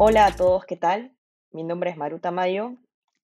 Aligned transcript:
Hola 0.00 0.26
a 0.26 0.36
todos, 0.36 0.64
¿qué 0.64 0.76
tal? 0.76 1.12
Mi 1.50 1.64
nombre 1.64 1.90
es 1.90 1.96
Maruta 1.96 2.30
Mayo. 2.30 2.76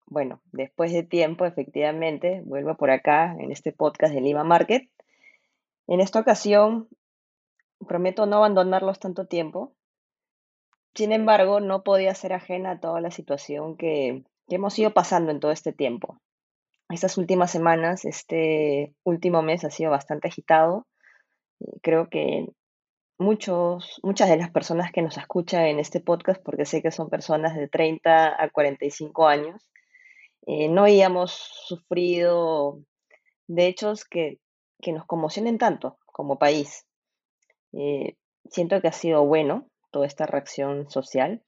Bueno, 0.06 0.40
después 0.50 0.92
de 0.92 1.04
tiempo, 1.04 1.44
efectivamente, 1.44 2.42
vuelvo 2.44 2.76
por 2.76 2.90
acá 2.90 3.36
en 3.38 3.52
este 3.52 3.70
podcast 3.70 4.12
de 4.12 4.20
Lima 4.20 4.42
Market. 4.42 4.90
En 5.86 6.00
esta 6.00 6.18
ocasión, 6.18 6.88
prometo 7.86 8.26
no 8.26 8.38
abandonarlos 8.38 8.98
tanto 8.98 9.28
tiempo. 9.28 9.72
Sin 10.96 11.12
embargo, 11.12 11.60
no 11.60 11.84
podía 11.84 12.12
ser 12.16 12.32
ajena 12.32 12.72
a 12.72 12.80
toda 12.80 13.00
la 13.00 13.12
situación 13.12 13.76
que, 13.76 14.24
que 14.48 14.56
hemos 14.56 14.76
ido 14.76 14.92
pasando 14.92 15.30
en 15.30 15.38
todo 15.38 15.52
este 15.52 15.72
tiempo. 15.72 16.18
Estas 16.88 17.16
últimas 17.18 17.52
semanas, 17.52 18.04
este 18.04 18.92
último 19.04 19.42
mes 19.42 19.64
ha 19.64 19.70
sido 19.70 19.92
bastante 19.92 20.26
agitado. 20.26 20.88
Creo 21.82 22.08
que 22.08 22.48
muchos, 23.18 24.00
muchas 24.02 24.28
de 24.28 24.36
las 24.36 24.50
personas 24.50 24.92
que 24.92 25.02
nos 25.02 25.16
escuchan 25.16 25.66
en 25.66 25.78
este 25.78 26.00
podcast, 26.00 26.42
porque 26.42 26.64
sé 26.64 26.82
que 26.82 26.90
son 26.90 27.10
personas 27.10 27.54
de 27.56 27.68
30 27.68 28.42
a 28.42 28.50
45 28.50 29.26
años, 29.26 29.70
eh, 30.46 30.68
no 30.68 30.82
habíamos 30.82 31.32
sufrido 31.32 32.80
de 33.46 33.66
hechos 33.66 34.04
que, 34.04 34.38
que 34.80 34.92
nos 34.92 35.06
conmocionen 35.06 35.58
tanto 35.58 35.98
como 36.06 36.38
país. 36.38 36.86
Eh, 37.72 38.16
siento 38.50 38.80
que 38.80 38.88
ha 38.88 38.92
sido 38.92 39.24
bueno 39.24 39.68
toda 39.90 40.06
esta 40.06 40.26
reacción 40.26 40.90
social. 40.90 41.42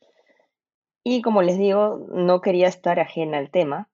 Y 1.04 1.22
como 1.22 1.42
les 1.42 1.58
digo, 1.58 2.06
no 2.12 2.40
quería 2.40 2.68
estar 2.68 2.98
ajena 2.98 3.38
al 3.38 3.50
tema. 3.50 3.88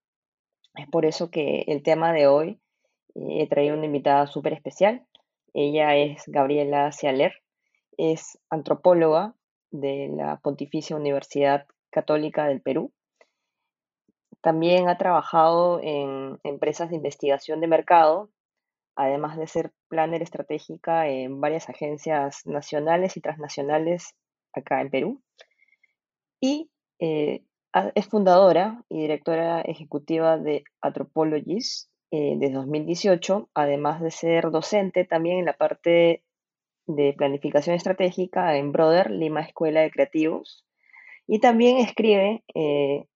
Es 0.74 0.88
por 0.88 1.04
eso 1.04 1.30
que 1.30 1.64
el 1.66 1.82
tema 1.82 2.12
de 2.12 2.26
hoy 2.26 2.60
eh, 3.14 3.42
he 3.42 3.46
traído 3.48 3.76
una 3.76 3.86
invitada 3.86 4.26
súper 4.26 4.52
especial. 4.52 5.06
Ella 5.52 5.96
es 5.96 6.22
Gabriela 6.26 6.90
Cialer, 6.92 7.34
es 8.10 8.36
antropóloga 8.50 9.34
de 9.70 10.08
la 10.12 10.38
Pontificia 10.38 10.96
Universidad 10.96 11.66
Católica 11.90 12.46
del 12.48 12.60
Perú. 12.60 12.92
También 14.40 14.88
ha 14.88 14.98
trabajado 14.98 15.78
en 15.80 16.40
empresas 16.42 16.90
de 16.90 16.96
investigación 16.96 17.60
de 17.60 17.68
mercado, 17.68 18.28
además 18.96 19.38
de 19.38 19.46
ser 19.46 19.72
planner 19.86 20.20
estratégica 20.20 21.08
en 21.08 21.40
varias 21.40 21.68
agencias 21.68 22.44
nacionales 22.44 23.16
y 23.16 23.20
transnacionales 23.20 24.16
acá 24.52 24.80
en 24.80 24.90
Perú. 24.90 25.22
Y 26.40 26.70
eh, 26.98 27.44
es 27.94 28.06
fundadora 28.08 28.82
y 28.88 29.02
directora 29.02 29.60
ejecutiva 29.60 30.38
de 30.38 30.64
Anthropologies 30.80 31.88
eh, 32.10 32.34
desde 32.36 32.54
2018, 32.54 33.48
además 33.54 34.00
de 34.00 34.10
ser 34.10 34.50
docente 34.50 35.04
también 35.04 35.38
en 35.38 35.44
la 35.44 35.56
parte 35.56 36.24
de 36.86 37.14
planificación 37.16 37.76
estratégica 37.76 38.56
en 38.56 38.72
Brother, 38.72 39.10
Lima 39.10 39.42
Escuela 39.42 39.80
de 39.80 39.90
Creativos. 39.90 40.64
Y 41.26 41.38
también 41.38 41.78
escribe 41.78 42.42
eh, 42.54 43.06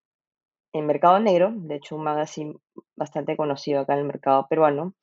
en 0.72 0.86
Mercado 0.86 1.18
Negro, 1.18 1.52
de 1.54 1.76
hecho 1.76 1.96
un 1.96 2.04
magazine 2.04 2.54
bastante 2.96 3.36
conocido 3.36 3.80
acá 3.80 3.94
en 3.94 4.00
el 4.00 4.06
mercado 4.06 4.46
peruano, 4.48 4.94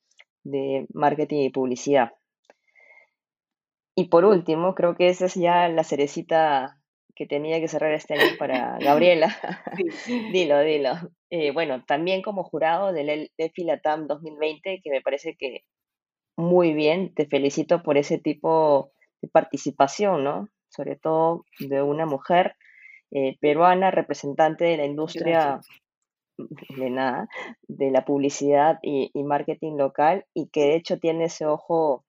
de 0.42 0.86
marketing 0.92 1.40
y 1.40 1.50
publicidad. 1.50 2.12
Y 3.96 4.08
por 4.08 4.24
último, 4.24 4.74
creo 4.74 4.96
que 4.96 5.08
esa 5.08 5.26
es 5.26 5.34
ya 5.34 5.68
la 5.68 5.84
cerecita 5.84 6.78
que 7.14 7.26
tenía 7.26 7.60
que 7.60 7.68
cerrar 7.68 7.92
este 7.92 8.14
año 8.14 8.36
para 8.38 8.76
Gabriela. 8.80 9.36
dilo, 10.32 10.60
dilo. 10.60 10.94
Eh, 11.30 11.52
bueno, 11.52 11.84
también 11.84 12.22
como 12.22 12.44
jurado 12.44 12.92
del 12.92 13.30
EFILATAM 13.36 14.06
2020, 14.06 14.80
que 14.82 14.90
me 14.90 15.00
parece 15.00 15.36
que 15.38 15.64
muy 16.36 16.74
bien, 16.74 17.14
te 17.14 17.26
felicito 17.26 17.82
por 17.82 17.96
ese 17.96 18.18
tipo 18.18 18.92
de 19.20 19.28
participación, 19.28 20.24
¿no? 20.24 20.48
Sobre 20.68 20.96
todo 20.96 21.44
de 21.60 21.82
una 21.82 22.06
mujer 22.06 22.56
eh, 23.10 23.38
peruana, 23.40 23.90
representante 23.90 24.64
de 24.64 24.76
la 24.76 24.86
industria 24.86 25.60
de 26.76 26.90
nada, 26.90 27.28
de 27.68 27.90
la 27.90 28.04
publicidad 28.04 28.80
y, 28.82 29.10
marketing 29.22 29.76
local 29.76 30.26
y 30.34 30.48
que 30.48 30.62
de 30.62 30.76
hecho 30.76 30.98
tiene 30.98 31.26
ese 31.26 31.46
ojo 31.46 32.04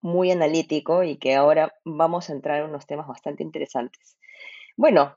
muy 0.00 0.30
analítico 0.30 1.02
y 1.04 1.18
que 1.18 1.34
ahora 1.34 1.74
vamos 1.84 2.28
a 2.28 2.32
entrar 2.32 2.60
en 2.60 2.70
unos 2.70 2.86
temas 2.86 3.06
bastante 3.06 3.42
interesantes. 3.42 4.18
Bueno, 4.76 5.16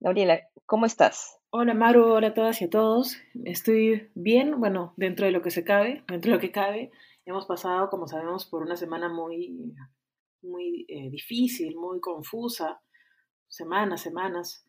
Gabriela, 0.00 0.40
¿cómo 0.66 0.86
estás? 0.86 1.38
Hola 1.56 1.72
Maru, 1.72 2.14
hola 2.14 2.26
a 2.26 2.34
todas 2.34 2.60
y 2.60 2.64
a 2.64 2.68
todos. 2.68 3.16
Estoy 3.44 4.10
bien, 4.16 4.58
bueno, 4.58 4.92
dentro 4.96 5.24
de 5.24 5.30
lo 5.30 5.40
que 5.40 5.52
se 5.52 5.62
cabe, 5.62 6.02
dentro 6.08 6.32
de 6.32 6.36
lo 6.36 6.40
que 6.40 6.50
cabe. 6.50 6.90
Hemos 7.26 7.46
pasado, 7.46 7.90
como 7.90 8.08
sabemos, 8.08 8.44
por 8.44 8.62
una 8.62 8.74
semana 8.74 9.08
muy, 9.08 9.72
muy 10.42 10.84
eh, 10.88 11.10
difícil, 11.10 11.76
muy 11.76 12.00
confusa, 12.00 12.82
semanas, 13.46 14.00
semanas. 14.00 14.66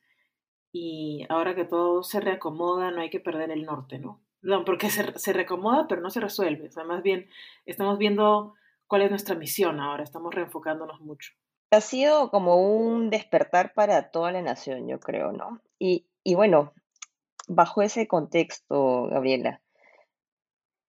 Y 0.71 1.25
ahora 1.27 1.55
que 1.55 1.65
todo 1.65 2.03
se 2.03 2.19
reacomoda, 2.19 2.91
no 2.91 3.01
hay 3.01 3.09
que 3.09 3.19
perder 3.19 3.49
el 3.49 3.63
norte, 3.65 3.97
¿no? 3.97 4.21
No, 4.43 4.63
porque 4.63 4.91
se, 4.91 5.17
se 5.17 5.33
reacomoda, 5.33 5.87
pero 5.87 6.01
no 6.01 6.11
se 6.11 6.19
resuelve. 6.19 6.67
O 6.67 6.71
sea, 6.71 6.83
más 6.83 7.01
bien 7.01 7.27
estamos 7.65 7.97
viendo 7.97 8.53
cuál 8.85 9.01
es 9.01 9.09
nuestra 9.09 9.33
misión 9.33 9.79
ahora, 9.79 10.03
estamos 10.03 10.35
reenfocándonos 10.35 11.01
mucho. 11.01 11.31
Ha 11.71 11.81
sido 11.81 12.29
como 12.29 12.57
un 12.57 13.09
despertar 13.09 13.73
para 13.73 14.11
toda 14.11 14.31
la 14.31 14.43
nación, 14.43 14.87
yo 14.87 14.99
creo, 14.99 15.31
¿no? 15.31 15.63
Y, 15.79 16.05
y 16.25 16.33
bueno, 16.33 16.73
bajo 17.47 17.83
ese 17.83 18.07
contexto, 18.07 19.07
Gabriela, 19.09 19.61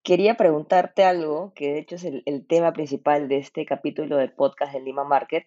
quería 0.03 0.35
preguntarte 0.35 1.05
algo, 1.05 1.53
que 1.55 1.75
de 1.75 1.79
hecho 1.81 1.97
es 1.97 2.05
el, 2.05 2.47
tema 2.47 2.73
principal 2.73 3.29
de 3.29 3.37
este 3.37 3.67
capítulo 3.67 4.17
del 4.17 4.33
podcast 4.33 4.73
de 4.73 4.81
Lima 4.81 5.05
Market. 5.05 5.47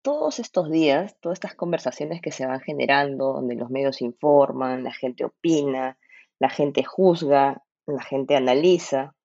Todos 0.00 0.38
estos 0.38 0.70
días, 0.70 1.16
todas 1.20 1.38
estas 1.38 1.56
conversaciones 1.56 2.20
que 2.22 2.30
se 2.30 2.46
van 2.46 2.60
generando, 2.60 3.32
donde 3.32 3.56
los 3.56 3.68
medios 3.68 4.00
informan, 4.00 4.84
la 4.84 4.92
gente 4.92 5.24
opina, 5.24 5.98
la 6.38 6.50
gente 6.50 6.84
juzga, 6.84 7.64
la 7.84 8.02
gente 8.02 8.36
analiza, 8.36 9.16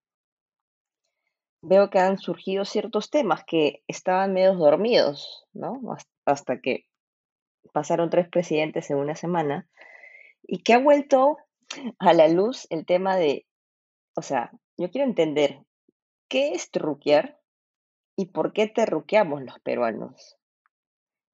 veo 1.61 1.91
que 1.91 1.99
han 1.99 2.17
surgido 2.17 2.65
ciertos 2.65 3.11
temas 3.11 3.43
que 3.45 3.83
estaban 3.87 4.33
medio 4.33 4.55
dormidos, 4.55 5.45
¿no? 5.53 5.79
Hasta 6.25 6.59
que 6.59 6.88
pasaron 7.71 8.09
tres 8.09 8.27
presidentes 8.27 8.89
en 8.89 8.97
una 8.97 9.15
semana, 9.15 9.67
y 10.43 10.63
que 10.63 10.73
ha 10.73 10.79
vuelto 10.79 11.37
a 11.99 12.13
la 12.13 12.27
luz 12.27 12.67
el 12.69 12.85
tema 12.85 13.15
de, 13.15 13.45
o 14.15 14.21
sea, 14.21 14.51
yo 14.77 14.89
quiero 14.89 15.07
entender, 15.07 15.59
¿qué 16.27 16.53
es 16.53 16.71
terruquear 16.71 17.39
y 18.15 18.27
por 18.27 18.53
qué 18.53 18.67
terruqueamos 18.67 19.43
los 19.43 19.59
peruanos? 19.59 20.37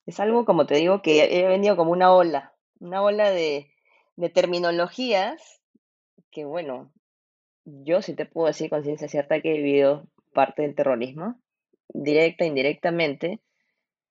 Es 0.05 0.19
algo, 0.19 0.45
como 0.45 0.65
te 0.65 0.75
digo, 0.75 1.01
que 1.01 1.39
he 1.39 1.47
venido 1.47 1.75
como 1.75 1.91
una 1.91 2.13
ola, 2.13 2.53
una 2.79 3.01
ola 3.01 3.31
de, 3.31 3.71
de 4.15 4.29
terminologías 4.29 5.61
que, 6.31 6.45
bueno, 6.45 6.91
yo 7.63 8.01
sí 8.01 8.13
te 8.13 8.25
puedo 8.25 8.47
decir 8.47 8.69
con 8.69 8.83
ciencia 8.83 9.07
cierta 9.07 9.41
que 9.41 9.51
he 9.51 9.57
vivido 9.57 10.07
parte 10.33 10.61
del 10.61 10.75
terrorismo, 10.75 11.39
directa 11.89 12.43
e 12.43 12.47
indirectamente, 12.47 13.39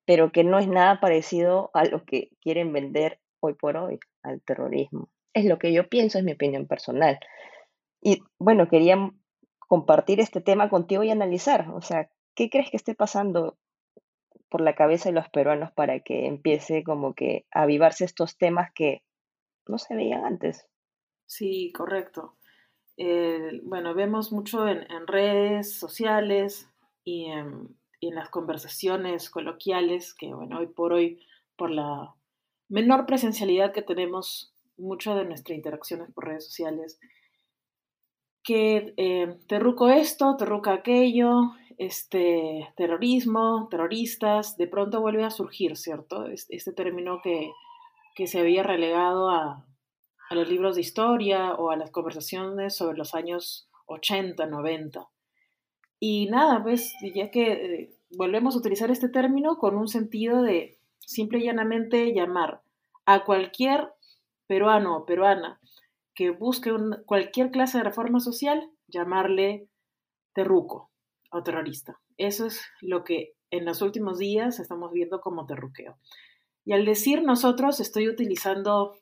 pero 0.06 0.32
que 0.32 0.44
no 0.44 0.58
es 0.58 0.68
nada 0.68 1.00
parecido 1.00 1.70
a 1.74 1.84
lo 1.84 2.04
que 2.04 2.30
quieren 2.40 2.72
vender 2.72 3.20
hoy 3.40 3.54
por 3.54 3.76
hoy, 3.76 3.98
al 4.22 4.42
terrorismo. 4.42 5.08
Es 5.32 5.44
lo 5.44 5.58
que 5.58 5.72
yo 5.72 5.88
pienso, 5.88 6.18
es 6.18 6.24
mi 6.24 6.32
opinión 6.32 6.66
personal. 6.66 7.18
Y 8.00 8.22
bueno, 8.38 8.68
quería 8.68 8.96
compartir 9.58 10.20
este 10.20 10.40
tema 10.40 10.68
contigo 10.68 11.02
y 11.02 11.10
analizar, 11.10 11.70
o 11.70 11.80
sea, 11.80 12.10
¿qué 12.34 12.50
crees 12.50 12.70
que 12.70 12.76
esté 12.76 12.94
pasando 12.94 13.56
por 14.50 14.60
la 14.60 14.74
cabeza 14.74 15.08
de 15.08 15.14
los 15.14 15.28
peruanos 15.30 15.72
para 15.72 16.00
que 16.00 16.26
empiece 16.26 16.84
como 16.84 17.14
que 17.14 17.46
a 17.52 17.62
avivarse 17.62 18.04
estos 18.04 18.36
temas 18.36 18.70
que 18.74 19.02
no 19.66 19.78
se 19.78 19.96
veían 19.96 20.24
antes? 20.24 20.66
Sí, 21.26 21.72
correcto. 21.74 22.36
bueno, 23.64 23.94
vemos 23.94 24.32
mucho 24.32 24.68
en, 24.68 25.06
redes 25.06 25.76
sociales 25.76 26.70
y 27.02 27.26
en, 27.26 27.76
y 28.04 28.08
en 28.08 28.16
las 28.16 28.28
conversaciones 28.28 29.30
coloquiales 29.30 30.12
que, 30.12 30.34
bueno, 30.34 30.58
hoy 30.58 30.66
por 30.66 30.92
hoy, 30.92 31.20
por 31.56 31.70
la 31.70 32.14
menor 32.68 33.06
presencialidad 33.06 33.72
que 33.72 33.80
tenemos, 33.80 34.52
mucho 34.76 35.14
de 35.14 35.24
nuestras 35.24 35.56
interacciones 35.56 36.12
por 36.12 36.26
redes 36.26 36.44
sociales, 36.44 37.00
que 38.42 38.92
eh, 38.98 39.38
esto, 39.96 40.36
terruca 40.36 40.74
aquello, 40.74 41.52
este, 41.78 42.68
terrorismo, 42.76 43.68
terroristas, 43.70 44.58
de 44.58 44.66
pronto 44.66 45.00
vuelve 45.00 45.24
a 45.24 45.30
surgir, 45.30 45.78
¿cierto? 45.78 46.26
Este, 46.26 46.72
término 46.72 47.20
que, 47.22 47.52
que, 48.14 48.26
se 48.26 48.40
había 48.40 48.62
relegado 48.62 49.30
a, 49.30 49.66
a, 50.28 50.34
los 50.34 50.46
libros 50.50 50.74
de 50.74 50.82
historia 50.82 51.54
o 51.54 51.70
a 51.70 51.76
las 51.76 51.90
conversaciones 51.90 52.76
sobre 52.76 52.98
los 52.98 53.14
años 53.14 53.70
80, 53.86 54.44
90. 54.44 55.08
Y 56.06 56.26
nada, 56.26 56.62
pues 56.62 56.92
ya 57.14 57.30
que 57.30 57.52
eh, 57.52 57.93
volvemos 58.16 58.54
a 58.54 58.58
utilizar 58.58 58.90
este 58.90 59.08
término 59.08 59.58
con 59.58 59.76
un 59.76 59.88
sentido 59.88 60.42
de 60.42 60.78
simple 60.98 61.38
y 61.38 61.44
llanamente 61.44 62.12
llamar 62.14 62.62
a 63.06 63.24
cualquier 63.24 63.92
peruano 64.46 64.96
o 64.96 65.06
peruana 65.06 65.60
que 66.14 66.30
busque 66.30 66.72
cualquier 67.06 67.50
clase 67.50 67.78
de 67.78 67.84
reforma 67.84 68.20
social, 68.20 68.70
llamarle 68.86 69.68
terruco 70.32 70.90
o 71.30 71.42
terrorista. 71.42 72.00
Eso 72.16 72.46
es 72.46 72.62
lo 72.80 73.04
que 73.04 73.34
en 73.50 73.64
los 73.64 73.82
últimos 73.82 74.18
días 74.18 74.60
estamos 74.60 74.92
viendo 74.92 75.20
como 75.20 75.46
terruqueo. 75.46 75.98
Y 76.64 76.72
al 76.72 76.84
decir 76.84 77.22
nosotros, 77.22 77.80
estoy 77.80 78.08
utilizando 78.08 78.96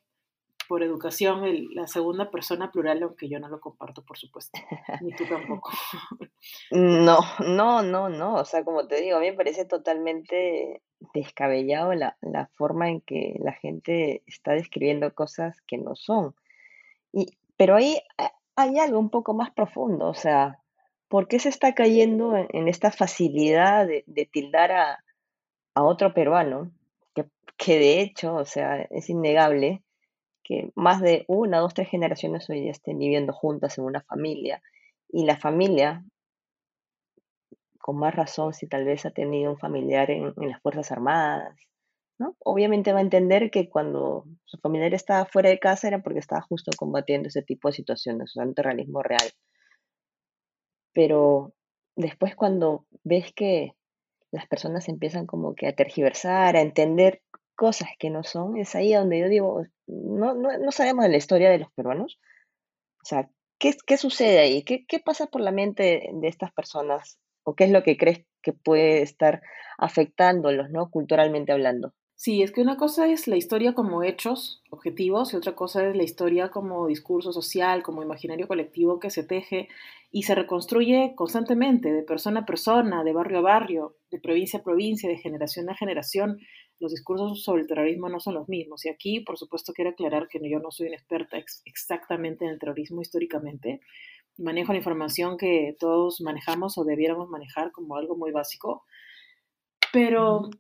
por 0.68 0.82
educación 0.82 1.42
la 1.74 1.86
segunda 1.86 2.30
persona 2.30 2.70
plural, 2.70 3.02
aunque 3.02 3.28
yo 3.28 3.38
no 3.38 3.48
lo 3.48 3.60
comparto, 3.60 4.04
por 4.04 4.18
supuesto. 4.18 4.58
Ni 5.00 5.14
tú 5.14 5.24
tampoco. 5.28 5.70
No, 6.72 7.18
no, 7.38 7.82
no, 7.82 8.08
no. 8.08 8.34
O 8.34 8.44
sea, 8.44 8.64
como 8.64 8.88
te 8.88 9.00
digo, 9.00 9.16
a 9.16 9.20
mí 9.20 9.30
me 9.30 9.36
parece 9.36 9.64
totalmente 9.64 10.82
descabellado 11.14 11.94
la, 11.94 12.16
la 12.20 12.46
forma 12.56 12.88
en 12.88 13.00
que 13.00 13.36
la 13.40 13.52
gente 13.52 14.22
está 14.26 14.52
describiendo 14.52 15.14
cosas 15.14 15.60
que 15.68 15.78
no 15.78 15.94
son. 15.94 16.34
Y, 17.12 17.36
pero 17.56 17.76
ahí 17.76 18.00
hay 18.56 18.78
algo 18.78 18.98
un 18.98 19.10
poco 19.10 19.34
más 19.34 19.50
profundo, 19.50 20.08
o 20.08 20.14
sea, 20.14 20.58
¿por 21.08 21.28
qué 21.28 21.38
se 21.38 21.48
está 21.48 21.74
cayendo 21.74 22.34
en, 22.36 22.68
esta 22.68 22.90
facilidad 22.90 23.86
de, 23.86 24.28
tildar 24.32 24.72
a, 24.72 25.04
otro 25.74 26.14
peruano? 26.14 26.70
Que 27.56 27.78
de 27.78 28.00
hecho, 28.00 28.34
o 28.34 28.44
sea, 28.44 28.88
es 28.90 29.08
innegable 29.08 29.84
que 30.42 30.70
más 30.74 31.00
de 31.00 31.24
una, 31.28 31.58
dos, 31.60 31.74
tres 31.74 31.88
generaciones 31.88 32.48
hoy 32.50 32.60
día 32.60 32.70
estén 32.72 32.98
viviendo 32.98 33.32
juntas 33.32 33.78
en 33.78 33.84
una 33.84 34.02
familia 34.02 34.62
y 35.08 35.24
la 35.24 35.36
familia, 35.36 36.04
con 37.78 37.98
más 37.98 38.14
razón 38.14 38.54
si 38.54 38.66
tal 38.66 38.84
vez 38.84 39.04
ha 39.06 39.10
tenido 39.10 39.52
un 39.52 39.58
familiar 39.58 40.10
en, 40.10 40.32
las 40.36 40.60
Fuerzas 40.62 40.92
Armadas, 40.92 41.56
Obviamente 42.38 42.92
va 42.92 43.00
a 43.00 43.02
entender 43.02 43.50
que 43.50 43.68
cuando 43.68 44.26
su 44.44 44.56
familiar 44.58 44.94
estaba 44.94 45.24
fuera 45.26 45.50
de 45.50 45.58
casa 45.58 45.88
era 45.88 46.02
porque 46.02 46.20
estaba 46.20 46.40
justo 46.42 46.70
combatiendo 46.76 47.28
ese 47.28 47.42
tipo 47.42 47.68
de 47.68 47.74
situaciones, 47.74 48.36
o 48.36 48.40
sea, 48.40 48.52
terrorismo 48.54 49.02
real. 49.02 49.28
Pero 50.92 51.52
después 51.96 52.36
cuando 52.36 52.86
ves 53.02 53.32
que 53.34 53.74
las 54.30 54.46
personas 54.46 54.88
empiezan 54.88 55.26
como 55.26 55.54
que 55.54 55.66
a 55.66 55.74
tergiversar, 55.74 56.56
a 56.56 56.60
entender 56.60 57.22
cosas 57.54 57.90
que 57.98 58.10
no 58.10 58.22
son, 58.22 58.56
es 58.56 58.74
ahí 58.74 58.92
donde 58.92 59.20
yo 59.20 59.28
digo, 59.28 59.66
no, 59.86 60.34
no, 60.34 60.72
sabemos 60.72 61.04
de 61.04 61.10
la 61.10 61.16
historia 61.16 61.50
de 61.50 61.58
los 61.58 61.72
peruanos. 61.72 62.18
O 63.02 63.04
sea, 63.04 63.28
¿qué, 63.58 63.74
qué 63.86 63.96
sucede 63.96 64.38
ahí? 64.40 64.62
¿Qué, 64.64 64.86
¿Qué 64.86 65.00
pasa 65.00 65.26
por 65.26 65.40
la 65.40 65.52
mente 65.52 66.10
de 66.12 66.28
estas 66.28 66.52
personas? 66.52 67.18
¿O 67.44 67.54
qué 67.54 67.64
es 67.64 67.70
lo 67.70 67.82
que 67.82 67.96
crees 67.96 68.24
que 68.42 68.52
puede 68.52 69.02
estar 69.02 69.42
afectándolos, 69.78 70.70
¿no? 70.70 70.90
Culturalmente 70.90 71.52
hablando. 71.52 71.94
Sí, 72.22 72.40
es 72.40 72.52
que 72.52 72.60
una 72.60 72.76
cosa 72.76 73.08
es 73.08 73.26
la 73.26 73.36
historia 73.36 73.72
como 73.72 74.04
hechos 74.04 74.62
objetivos 74.70 75.32
y 75.32 75.36
otra 75.36 75.56
cosa 75.56 75.88
es 75.88 75.96
la 75.96 76.04
historia 76.04 76.52
como 76.52 76.86
discurso 76.86 77.32
social, 77.32 77.82
como 77.82 78.00
imaginario 78.00 78.46
colectivo 78.46 79.00
que 79.00 79.10
se 79.10 79.24
teje 79.24 79.68
y 80.12 80.22
se 80.22 80.36
reconstruye 80.36 81.14
constantemente, 81.16 81.92
de 81.92 82.04
persona 82.04 82.42
a 82.42 82.46
persona, 82.46 83.02
de 83.02 83.12
barrio 83.12 83.38
a 83.38 83.40
barrio, 83.40 83.96
de 84.12 84.20
provincia 84.20 84.60
a 84.60 84.62
provincia, 84.62 85.08
de 85.08 85.18
generación 85.18 85.68
a 85.68 85.74
generación. 85.74 86.38
Los 86.78 86.92
discursos 86.92 87.42
sobre 87.42 87.62
el 87.62 87.66
terrorismo 87.66 88.08
no 88.08 88.20
son 88.20 88.34
los 88.34 88.48
mismos. 88.48 88.84
Y 88.84 88.88
aquí, 88.88 89.18
por 89.18 89.36
supuesto, 89.36 89.72
quiero 89.72 89.90
aclarar 89.90 90.28
que 90.28 90.38
yo 90.48 90.60
no 90.60 90.70
soy 90.70 90.86
una 90.86 90.98
experta 90.98 91.38
exactamente 91.64 92.44
en 92.44 92.52
el 92.52 92.60
terrorismo 92.60 93.00
históricamente. 93.00 93.80
Manejo 94.38 94.70
la 94.70 94.78
información 94.78 95.36
que 95.36 95.74
todos 95.76 96.20
manejamos 96.20 96.78
o 96.78 96.84
debiéramos 96.84 97.28
manejar 97.28 97.72
como 97.72 97.96
algo 97.96 98.16
muy 98.16 98.30
básico. 98.30 98.84
Pero... 99.92 100.50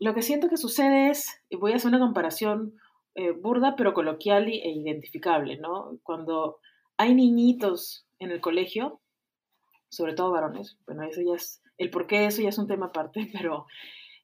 Lo 0.00 0.14
que 0.14 0.22
siento 0.22 0.48
que 0.48 0.56
sucede 0.56 1.10
es, 1.10 1.42
y 1.48 1.56
voy 1.56 1.72
a 1.72 1.76
hacer 1.76 1.88
una 1.88 2.00
comparación 2.00 2.74
eh, 3.14 3.30
burda 3.30 3.76
pero 3.76 3.94
coloquial 3.94 4.48
e 4.48 4.70
identificable, 4.70 5.56
¿no? 5.56 5.98
Cuando 6.02 6.58
hay 6.96 7.14
niñitos 7.14 8.06
en 8.18 8.30
el 8.30 8.40
colegio, 8.40 9.00
sobre 9.88 10.14
todo 10.14 10.32
varones, 10.32 10.76
bueno, 10.86 11.04
eso 11.04 11.20
ya 11.24 11.34
es, 11.34 11.62
el 11.78 11.90
porqué 11.90 12.20
de 12.20 12.26
eso 12.26 12.42
ya 12.42 12.48
es 12.48 12.58
un 12.58 12.66
tema 12.66 12.86
aparte, 12.86 13.28
pero 13.32 13.66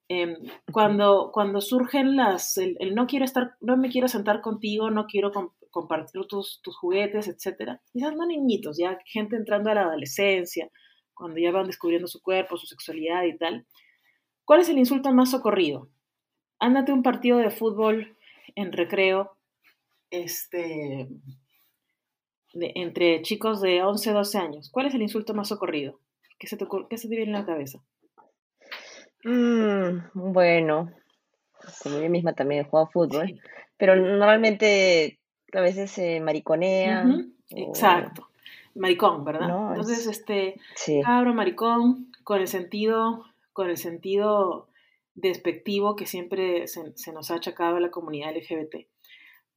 em, 0.09 0.37
cuando, 0.73 1.31
cuando 1.33 1.61
surgen 1.61 2.17
las, 2.17 2.59
el, 2.59 2.77
no 2.95 3.07
quiero 3.07 3.25
estar, 3.25 3.55
no 3.61 3.77
me 3.77 3.91
quiero 3.91 4.09
sentar 4.09 4.41
contigo, 4.41 4.91
no 4.91 5.07
quiero 5.07 5.31
compartir 5.71 6.27
tus, 6.27 6.61
tus 6.63 6.77
juguetes, 6.77 7.29
etcétera, 7.29 7.81
quizás 7.93 8.17
no 8.17 8.27
niñitos, 8.27 8.77
ya 8.77 8.99
gente 9.07 9.37
entrando 9.37 9.71
a 9.71 9.75
la 9.75 9.83
adolescencia, 9.83 10.69
cuando 11.15 11.39
ya 11.39 11.53
van 11.53 11.67
descubriendo 11.67 12.09
su 12.09 12.21
cuerpo, 12.23 12.57
su 12.57 12.67
sexualidad 12.67 13.23
y 13.25 13.37
tal, 13.37 13.67
¿Cuál 14.51 14.63
es 14.63 14.69
el 14.69 14.79
insulto 14.79 15.13
más 15.13 15.31
socorrido? 15.31 15.87
Ándate 16.59 16.91
un 16.91 17.05
partido 17.05 17.39
de 17.39 17.53
fútbol 17.53 18.17
en 18.57 18.73
recreo, 18.73 19.37
este, 20.11 21.09
entre 22.53 23.23
chicos 23.23 23.61
de 23.61 23.85
11, 23.85 24.11
12 24.11 24.39
años. 24.39 24.69
¿Cuál 24.73 24.87
es 24.87 24.95
el 24.95 25.03
insulto 25.03 25.35
más 25.35 25.47
socorrido? 25.47 26.01
¿Qué 26.37 26.49
se 26.49 26.57
te, 26.57 26.67
qué 26.89 26.99
se 26.99 27.09
te 27.09 27.15
viene 27.15 27.31
en 27.31 27.39
la 27.39 27.47
cabeza? 27.47 27.79
Mm, 29.23 30.33
bueno, 30.33 30.91
como 31.85 32.01
yo 32.01 32.11
misma 32.11 32.33
también 32.33 32.63
he 32.63 32.69
jugado 32.69 32.91
fútbol, 32.93 33.41
pero 33.77 33.95
normalmente 33.95 35.21
a 35.53 35.61
veces 35.61 35.93
se 35.93 36.19
mariconea. 36.19 37.05
Exacto. 37.51 38.27
Maricón, 38.75 39.25
¿verdad? 39.25 39.49
Entonces, 39.77 40.09
este, 40.09 40.61
cabro, 41.05 41.35
maricón, 41.35 42.11
con 42.25 42.41
el 42.41 42.49
sentido 42.49 43.30
con 43.61 43.69
el 43.69 43.77
sentido 43.77 44.69
despectivo 45.13 45.95
que 45.95 46.07
siempre 46.07 46.67
se, 46.67 47.13
nos 47.13 47.31
ha 47.31 47.35
achacado 47.35 47.77
a 47.77 47.81
la 47.81 47.91
comunidad 47.91 48.35
LGBT. 48.35 48.87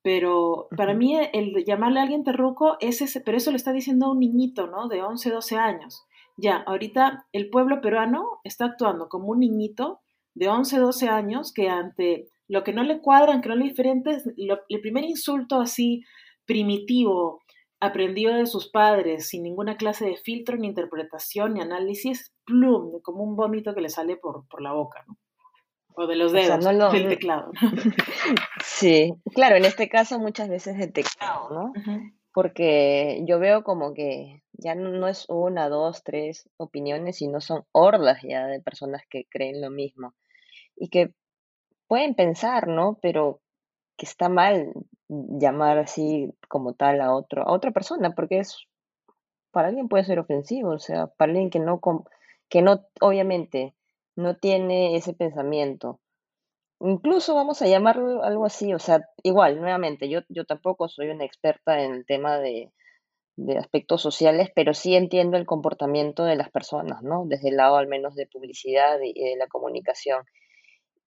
Pero 0.02 0.68
para 0.76 0.94
mí 0.94 1.18
el 1.32 1.64
llamarle 1.64 2.02
a 2.02 2.04
alguien 2.04 2.26
terruco 2.26 2.76
es 2.82 3.02
ese, 3.02 3.22
pero 3.22 3.38
eso 3.38 3.52
lo 3.52 3.56
está 3.56 3.72
diciendo 3.72 4.12
un 4.12 4.20
niñito, 4.20 4.68
¿no? 4.68 4.90
De 4.90 5.02
11, 5.02 5.30
12 5.30 5.56
años. 5.56 6.04
Ya, 6.36 6.58
ahorita 6.58 7.28
el 7.32 7.50
pueblo 7.50 7.80
peruano 7.80 8.42
está 8.44 8.66
actuando 8.66 9.08
como 9.08 9.28
un 9.28 9.40
niñito 9.40 10.02
de 10.34 10.50
11, 10.50 10.80
12 10.80 11.08
años 11.08 11.54
que 11.54 11.70
ante 11.70 12.28
lo 12.50 12.66
que 12.66 12.74
no 12.74 12.84
le 12.84 13.00
cuadran, 13.00 13.40
que 13.40 13.48
no 13.48 13.56
le 13.56 13.64
diferente, 13.64 14.18
el 14.68 14.82
primer 14.82 15.06
insulto 15.06 15.62
así 15.62 16.04
primitivo, 16.46 17.42
aprendido 17.84 18.34
de 18.34 18.46
sus 18.46 18.70
padres, 18.70 19.28
sin 19.28 19.44
ninguna 19.44 19.76
clase 19.76 20.06
de 20.06 20.16
filtro, 20.16 20.58
ni 20.58 20.68
interpretación, 20.68 21.54
ni 21.54 21.62
análisis, 21.62 22.34
plum, 22.46 23.02
como 23.02 23.24
un 23.24 23.36
vómito 23.36 23.76
que 23.76 23.82
le 23.82 23.90
sale 23.90 24.16
por, 24.16 24.48
por 24.48 24.62
la 24.62 24.72
boca, 24.72 25.04
¿no? 25.08 25.18
O 25.96 26.08
de 26.08 26.16
los 26.16 26.32
dedos, 26.32 26.64
del 26.64 27.10
teclado. 27.10 27.52
sí, 28.64 29.14
claro, 29.36 29.58
en 29.58 29.66
este 29.66 29.90
caso 29.90 30.18
muchas 30.18 30.50
veces 30.50 30.80
el 30.80 30.92
teclado, 30.92 31.50
¿no? 31.52 31.74
Porque 32.34 33.22
yo 33.28 33.38
veo 33.38 33.64
como 33.64 33.94
que 33.94 34.42
ya 34.54 34.74
no 34.74 35.08
es 35.08 35.26
una, 35.30 35.70
dos, 35.70 36.04
tres 36.04 36.50
opiniones, 36.58 37.18
sino 37.18 37.42
son 37.42 37.66
hordas 37.74 38.22
ya 38.24 38.48
de 38.48 38.60
personas 38.60 39.04
que 39.08 39.26
creen 39.30 39.62
lo 39.62 39.70
mismo 39.70 40.16
y 40.76 40.90
que 40.90 41.14
pueden 41.88 42.16
pensar, 42.16 42.68
¿no? 42.68 42.98
Pero 43.02 43.42
que 43.98 44.08
está 44.08 44.30
mal 44.30 44.74
llamar 45.40 45.78
así 45.80 46.34
como 46.48 46.74
tal 46.74 47.02
a 47.02 47.14
otro, 47.14 47.44
a 47.44 47.52
otra 47.52 47.72
persona, 47.72 48.12
porque 48.12 48.40
es, 48.40 48.68
para 49.52 49.70
alguien 49.70 49.88
puede 49.88 50.04
ser 50.04 50.20
ofensivo, 50.20 50.72
o 50.72 50.80
sea, 50.80 51.08
para 51.08 51.32
alguien 51.32 51.50
que 51.50 51.60
no, 51.60 51.82
que 52.50 52.62
no, 52.62 52.86
obviamente, 53.02 53.76
no 54.16 54.38
tiene 54.38 54.96
ese 54.96 55.14
pensamiento. 55.14 56.00
Incluso 56.80 57.36
vamos 57.36 57.62
a 57.62 57.68
llamarlo 57.68 58.24
algo 58.24 58.46
así, 58.46 58.74
o 58.74 58.80
sea, 58.80 59.08
igual, 59.24 59.60
nuevamente, 59.60 60.10
yo, 60.10 60.22
yo 60.30 60.46
tampoco 60.46 60.90
soy 60.90 61.10
una 61.10 61.26
experta 61.26 61.82
en 61.82 61.94
el 61.94 62.06
tema 62.06 62.38
de, 62.40 62.72
de 63.36 63.58
aspectos 63.58 64.02
sociales, 64.02 64.50
pero 64.54 64.74
sí 64.74 64.96
entiendo 64.96 65.38
el 65.38 65.46
comportamiento 65.46 66.24
de 66.24 66.36
las 66.36 66.52
personas, 66.52 67.02
¿no? 67.02 67.26
Desde 67.26 67.50
el 67.50 67.58
lado 67.58 67.78
al 67.78 67.88
menos 67.88 68.16
de 68.16 68.28
publicidad 68.28 69.00
y 69.02 69.14
de 69.14 69.36
la 69.38 69.48
comunicación. 69.48 70.24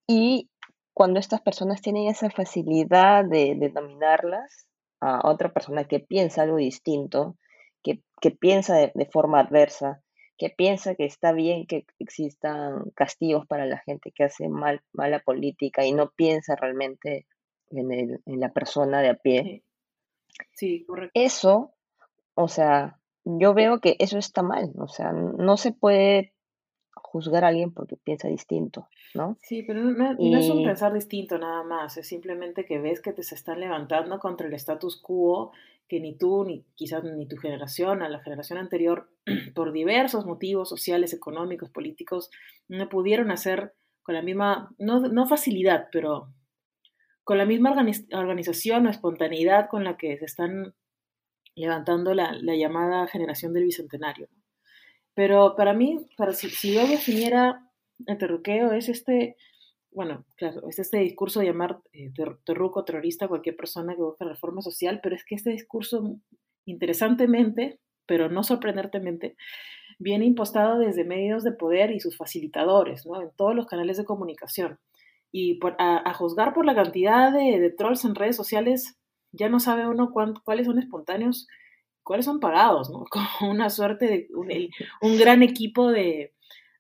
Y 0.06 0.50
cuando 0.96 1.20
estas 1.20 1.42
personas 1.42 1.82
tienen 1.82 2.08
esa 2.08 2.30
facilidad 2.30 3.22
de, 3.26 3.70
dominarlas 3.70 4.66
a 4.98 5.28
otra 5.28 5.52
persona 5.52 5.84
que 5.84 6.00
piensa 6.00 6.40
algo 6.40 6.56
distinto, 6.56 7.36
que, 7.82 8.00
piensa 8.30 8.76
de, 8.76 9.08
forma 9.12 9.40
adversa, 9.40 10.00
que 10.38 10.48
piensa 10.48 10.94
que 10.94 11.04
está 11.04 11.32
bien 11.32 11.66
que 11.66 11.84
existan 11.98 12.92
castigos 12.94 13.46
para 13.46 13.66
la 13.66 13.76
gente 13.80 14.10
que 14.10 14.24
hace 14.24 14.48
mal, 14.48 14.80
mala 14.94 15.18
política 15.18 15.84
y 15.84 15.92
no 15.92 16.12
piensa 16.12 16.56
realmente 16.56 17.26
en, 17.68 17.92
en 17.92 18.40
la 18.40 18.54
persona 18.54 19.02
de 19.02 19.10
a 19.10 19.14
pie. 19.16 19.64
Sí, 20.54 20.86
correcto. 20.86 21.10
Eso, 21.12 21.74
o 22.32 22.48
sea, 22.48 22.98
yo 23.22 23.52
veo 23.52 23.80
que 23.80 23.96
eso 23.98 24.16
está 24.16 24.42
mal, 24.42 24.72
o 24.78 24.88
sea, 24.88 25.12
no 25.12 25.58
se 25.58 25.72
puede 25.72 26.32
juzgar 26.96 27.44
a 27.44 27.48
alguien 27.48 27.72
porque 27.72 27.96
piensa 27.96 28.28
distinto, 28.28 28.88
¿no? 29.14 29.36
Sí, 29.42 29.62
pero 29.62 29.82
no, 29.82 30.38
es 30.38 30.50
un 30.50 30.64
pensar 30.64 30.92
distinto 30.92 31.38
nada 31.38 31.62
más, 31.62 31.96
es 31.96 32.08
simplemente 32.08 32.64
que 32.64 32.78
ves 32.78 33.00
que 33.00 33.12
te 33.12 33.22
se 33.22 33.34
están 33.34 33.60
levantando 33.60 34.18
contra 34.18 34.46
el 34.46 34.54
status 34.54 35.00
quo 35.00 35.52
que 35.88 36.00
ni 36.00 36.16
tú, 36.16 36.44
ni 36.44 36.64
quizás 36.74 37.04
ni 37.04 37.28
tu 37.28 37.36
generación, 37.36 38.02
a 38.02 38.08
la 38.08 38.20
generación 38.20 38.58
anterior, 38.58 39.08
por 39.54 39.72
diversos 39.72 40.26
motivos 40.26 40.68
sociales, 40.68 41.12
económicos, 41.12 41.70
políticos, 41.70 42.30
no 42.68 42.88
pudieron 42.88 43.30
hacer 43.30 43.74
con 44.02 44.14
la 44.14 44.22
misma, 44.22 44.74
no, 44.78 45.00
no 45.00 45.26
facilidad, 45.26 45.88
pero 45.92 46.32
con 47.24 47.38
la 47.38 47.44
misma 47.44 47.74
organización 48.12 48.86
o 48.86 48.90
espontaneidad 48.90 49.68
con 49.68 49.84
la 49.84 49.96
que 49.96 50.16
se 50.18 50.24
están 50.24 50.74
levantando 51.54 52.14
la, 52.14 52.32
la 52.32 52.54
llamada 52.54 53.06
generación 53.08 53.52
del 53.52 53.64
Bicentenario. 53.64 54.28
Pero 55.16 55.56
para 55.56 55.72
mí, 55.72 56.06
para 56.18 56.34
si, 56.34 56.74
yo 56.74 56.86
definiera 56.86 57.66
el 58.06 58.18
terruqueo, 58.18 58.72
es 58.72 58.90
este, 58.90 59.36
bueno, 59.90 60.26
claro, 60.36 60.68
es 60.68 60.78
este 60.78 60.98
discurso 60.98 61.40
de 61.40 61.46
llamar 61.46 61.80
eh, 61.94 62.12
terruco 62.44 62.84
terrorista 62.84 63.24
a 63.24 63.28
cualquier 63.28 63.56
persona 63.56 63.96
que 63.96 64.02
busque 64.02 64.26
reforma 64.26 64.60
social, 64.60 65.00
pero 65.02 65.16
es 65.16 65.24
que 65.24 65.34
este 65.34 65.50
discurso, 65.50 66.18
interesantemente, 66.66 67.80
pero 68.04 68.28
no 68.28 68.42
sorprendentemente, 68.42 69.36
viene 69.98 70.26
impostado 70.26 70.78
desde 70.78 71.04
medios 71.04 71.44
de 71.44 71.52
poder 71.52 71.92
y 71.92 72.00
sus 72.00 72.18
facilitadores, 72.18 73.06
¿no? 73.06 73.22
En 73.22 73.30
todos 73.34 73.54
los 73.54 73.66
canales 73.66 73.96
de 73.96 74.04
comunicación. 74.04 74.78
Y 75.32 75.58
a, 75.78 76.12
juzgar 76.12 76.52
por 76.52 76.66
la 76.66 76.74
cantidad 76.74 77.32
de, 77.32 77.70
trolls 77.70 78.04
en 78.04 78.16
redes 78.16 78.36
sociales, 78.36 78.98
ya 79.32 79.48
no 79.48 79.60
sabe 79.60 79.88
uno 79.88 80.12
cuáles 80.44 80.66
son 80.66 80.78
espontáneos, 80.78 81.46
cuáles 82.06 82.24
son 82.24 82.38
pagados, 82.38 82.88
¿no? 82.88 83.04
Como 83.10 83.50
una 83.50 83.68
suerte 83.68 84.06
de 84.06 84.28
un, 85.02 85.18
gran 85.18 85.42
equipo 85.42 85.90
de, 85.90 86.32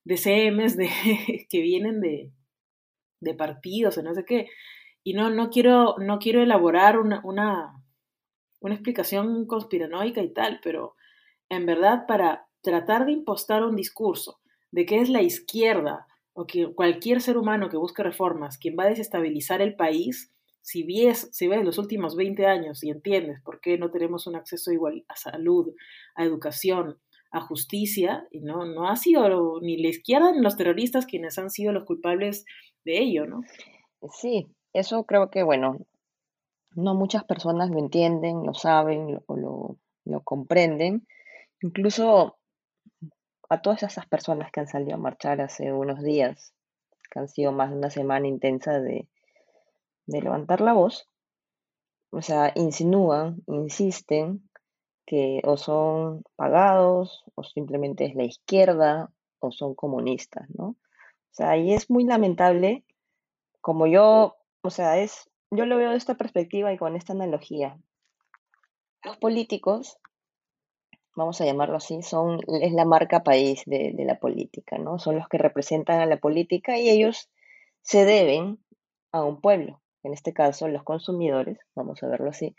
de 0.04 0.16
CMs 0.16 0.76
de, 0.76 0.88
que 1.50 1.60
vienen 1.60 2.00
de, 2.00 2.32
de 3.20 3.34
partidos 3.34 3.98
o 3.98 4.02
no 4.02 4.14
sé 4.14 4.24
qué. 4.24 4.48
Y 5.02 5.14
no, 5.14 5.30
no, 5.30 5.50
quiero, 5.50 5.96
no 5.98 6.20
quiero 6.20 6.42
elaborar 6.42 6.98
una, 6.98 7.20
una, 7.24 7.74
una 8.60 8.74
explicación 8.74 9.46
conspiranoica 9.46 10.22
y 10.22 10.32
tal, 10.32 10.60
pero 10.62 10.94
en 11.48 11.66
verdad 11.66 12.06
para 12.06 12.46
tratar 12.62 13.06
de 13.06 13.12
impostar 13.12 13.64
un 13.64 13.74
discurso 13.74 14.38
de 14.70 14.86
que 14.86 15.00
es 15.00 15.08
la 15.08 15.22
izquierda 15.22 16.06
o 16.34 16.46
que 16.46 16.72
cualquier 16.72 17.20
ser 17.20 17.36
humano 17.36 17.68
que 17.68 17.76
busque 17.76 18.02
reformas 18.02 18.58
quien 18.58 18.76
va 18.78 18.84
a 18.84 18.88
desestabilizar 18.88 19.60
el 19.60 19.74
país, 19.74 20.32
si 20.66 20.82
ves, 20.82 21.28
si 21.30 21.46
ves 21.46 21.64
los 21.64 21.78
últimos 21.78 22.16
20 22.16 22.44
años 22.44 22.82
y 22.82 22.90
entiendes 22.90 23.40
por 23.40 23.60
qué 23.60 23.78
no 23.78 23.92
tenemos 23.92 24.26
un 24.26 24.34
acceso 24.34 24.72
igual 24.72 25.04
a 25.06 25.14
salud, 25.14 25.72
a 26.16 26.24
educación, 26.24 26.98
a 27.30 27.40
justicia, 27.40 28.26
y 28.32 28.40
no, 28.40 28.64
no 28.64 28.88
ha 28.88 28.96
sido 28.96 29.60
ni 29.60 29.76
la 29.76 29.90
izquierda 29.90 30.32
ni 30.32 30.40
los 30.40 30.56
terroristas 30.56 31.06
quienes 31.06 31.38
han 31.38 31.50
sido 31.50 31.72
los 31.72 31.84
culpables 31.84 32.44
de 32.84 32.98
ello, 32.98 33.26
¿no? 33.26 33.42
Sí, 34.10 34.48
eso 34.72 35.04
creo 35.04 35.30
que, 35.30 35.44
bueno, 35.44 35.78
no 36.74 36.96
muchas 36.96 37.22
personas 37.22 37.70
lo 37.70 37.78
entienden, 37.78 38.44
lo 38.44 38.52
saben 38.52 39.20
o 39.26 39.36
lo, 39.36 39.78
lo 40.04 40.20
comprenden. 40.22 41.06
Incluso 41.62 42.38
a 43.48 43.62
todas 43.62 43.84
esas 43.84 44.06
personas 44.06 44.50
que 44.50 44.58
han 44.58 44.66
salido 44.66 44.96
a 44.96 44.98
marchar 44.98 45.40
hace 45.40 45.72
unos 45.72 46.02
días, 46.02 46.52
que 47.12 47.20
han 47.20 47.28
sido 47.28 47.52
más 47.52 47.70
de 47.70 47.76
una 47.76 47.90
semana 47.90 48.26
intensa 48.26 48.80
de, 48.80 49.06
de 50.06 50.22
levantar 50.22 50.60
la 50.60 50.72
voz, 50.72 51.08
o 52.10 52.22
sea, 52.22 52.52
insinúan, 52.54 53.42
insisten 53.46 54.48
que 55.04 55.40
o 55.44 55.56
son 55.56 56.24
pagados, 56.36 57.24
o 57.34 57.44
simplemente 57.44 58.04
es 58.06 58.14
la 58.14 58.24
izquierda, 58.24 59.10
o 59.38 59.52
son 59.52 59.74
comunistas, 59.74 60.48
¿no? 60.50 60.68
O 60.68 61.32
sea, 61.32 61.56
y 61.56 61.72
es 61.74 61.90
muy 61.90 62.04
lamentable, 62.04 62.84
como 63.60 63.86
yo, 63.86 64.36
o 64.62 64.70
sea, 64.70 64.98
es, 64.98 65.30
yo 65.50 65.66
lo 65.66 65.76
veo 65.76 65.90
de 65.90 65.96
esta 65.96 66.16
perspectiva 66.16 66.72
y 66.72 66.78
con 66.78 66.96
esta 66.96 67.12
analogía. 67.12 67.78
Los 69.04 69.18
políticos 69.18 69.98
vamos 71.16 71.40
a 71.40 71.46
llamarlo 71.46 71.78
así, 71.78 72.02
son, 72.02 72.40
es 72.60 72.72
la 72.72 72.84
marca 72.84 73.24
país 73.24 73.62
de, 73.66 73.94
la 73.98 74.20
política, 74.20 74.78
¿no? 74.78 74.98
Son 74.98 75.16
los 75.16 75.28
que 75.28 75.38
representan 75.38 76.00
a 76.00 76.06
la 76.06 76.18
política 76.18 76.78
y 76.78 76.90
ellos 76.90 77.30
se 77.80 78.04
deben 78.04 78.58
a 79.12 79.24
un 79.24 79.40
pueblo, 79.40 79.80
en 80.06 80.12
este 80.12 80.32
caso 80.32 80.68
los 80.68 80.84
consumidores, 80.84 81.58
vamos 81.74 82.02
a 82.02 82.08
verlo 82.08 82.30
así, 82.30 82.54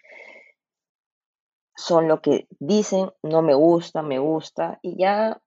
son 1.75 2.07
lo 2.07 2.21
que 2.21 2.47
dicen, 2.59 3.11
no 3.23 3.41
me 3.41 3.53
gusta, 3.53 4.01
me 4.01 4.19
gusta, 4.19 4.79
y 4.81 4.97
ya 4.97 5.41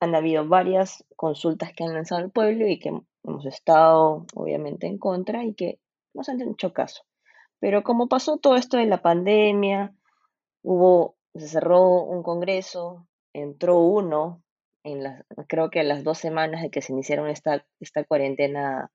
han 0.00 0.14
habido 0.14 0.46
varias 0.46 1.04
consultas 1.16 1.72
que 1.72 1.84
han 1.84 1.94
lanzado 1.94 2.20
al 2.20 2.30
pueblo 2.30 2.66
y 2.66 2.78
que 2.78 2.90
hemos 3.22 3.46
estado 3.46 4.26
obviamente 4.34 4.86
en 4.86 4.98
contra 4.98 5.44
y 5.44 5.54
que 5.54 5.78
nos 6.12 6.28
han 6.28 6.40
hecho 6.42 6.72
caso. 6.72 7.04
Pero 7.60 7.82
como 7.82 8.08
pasó 8.08 8.36
todo 8.36 8.56
esto 8.56 8.76
de 8.76 8.86
la 8.86 9.00
pandemia, 9.00 9.94
hubo 10.62 11.16
se 11.34 11.48
cerró 11.48 12.02
un 12.02 12.22
congreso, 12.22 13.06
entró 13.32 13.78
uno, 13.78 14.42
en 14.84 15.02
las, 15.02 15.24
creo 15.48 15.70
que 15.70 15.80
a 15.80 15.84
las 15.84 16.04
dos 16.04 16.18
semanas 16.18 16.62
de 16.62 16.70
que 16.70 16.82
se 16.82 16.92
iniciaron 16.92 17.28
esta, 17.28 17.66
esta 17.80 18.04
cuarentena 18.04 18.90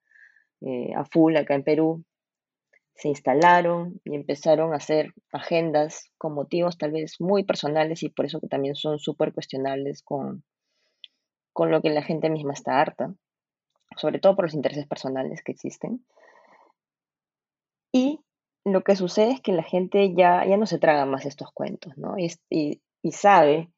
eh, 0.61 0.93
a 0.95 1.03
full 1.05 1.35
acá 1.35 1.55
en 1.55 1.63
Perú, 1.63 2.05
se 2.95 3.07
instalaron 3.07 4.01
y 4.03 4.15
empezaron 4.15 4.73
a 4.73 4.77
hacer 4.77 5.13
agendas 5.31 6.11
con 6.17 6.33
motivos 6.33 6.77
tal 6.77 6.91
vez 6.91 7.15
muy 7.19 7.43
personales 7.43 8.03
y 8.03 8.09
por 8.09 8.25
eso 8.25 8.41
que 8.41 8.47
también 8.47 8.75
son 8.75 8.99
súper 8.99 9.33
cuestionables 9.33 10.03
con, 10.03 10.43
con 11.53 11.71
lo 11.71 11.81
que 11.81 11.89
la 11.89 12.03
gente 12.03 12.29
misma 12.29 12.53
está 12.53 12.79
harta, 12.79 13.13
sobre 13.97 14.19
todo 14.19 14.35
por 14.35 14.45
los 14.45 14.53
intereses 14.53 14.87
personales 14.87 15.41
que 15.43 15.51
existen. 15.51 16.05
Y 17.91 18.19
lo 18.65 18.83
que 18.83 18.95
sucede 18.95 19.31
es 19.31 19.41
que 19.41 19.51
la 19.51 19.63
gente 19.63 20.13
ya, 20.13 20.45
ya 20.45 20.57
no 20.57 20.65
se 20.65 20.79
traga 20.79 21.05
más 21.05 21.25
estos 21.25 21.51
cuentos, 21.51 21.97
¿no? 21.97 22.15
Y, 22.17 22.31
y, 22.49 23.11
sabe 23.11 23.71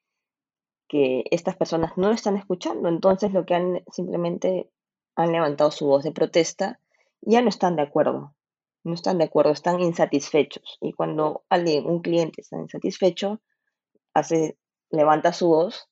que 0.88 1.24
estas 1.32 1.56
personas 1.56 1.98
no 1.98 2.12
están 2.12 2.36
escuchando, 2.36 2.90
entonces 2.90 3.32
lo 3.32 3.46
que 3.46 3.56
han 3.56 3.82
simplemente 3.92 4.70
han 5.16 5.32
levantado 5.32 5.72
su 5.72 5.86
voz 5.86 6.04
de 6.04 6.12
protesta, 6.12 6.80
ya 7.22 7.42
no 7.42 7.50
están 7.50 7.76
de 7.76 7.84
acuerdo, 7.84 8.36
no 8.84 8.94
están 8.94 9.18
de 9.18 9.26
acuerdo, 9.26 9.52
están 9.52 9.80
insatisfechos. 9.80 10.78
Y 10.82 10.94
cuando 10.94 11.44
alguien, 11.50 11.86
un 11.86 12.02
cliente 12.02 12.42
está 12.42 12.58
insatisfecho, 12.58 13.42
hace, 14.14 14.58
levanta 14.90 15.34
su 15.34 15.48
voz 15.48 15.90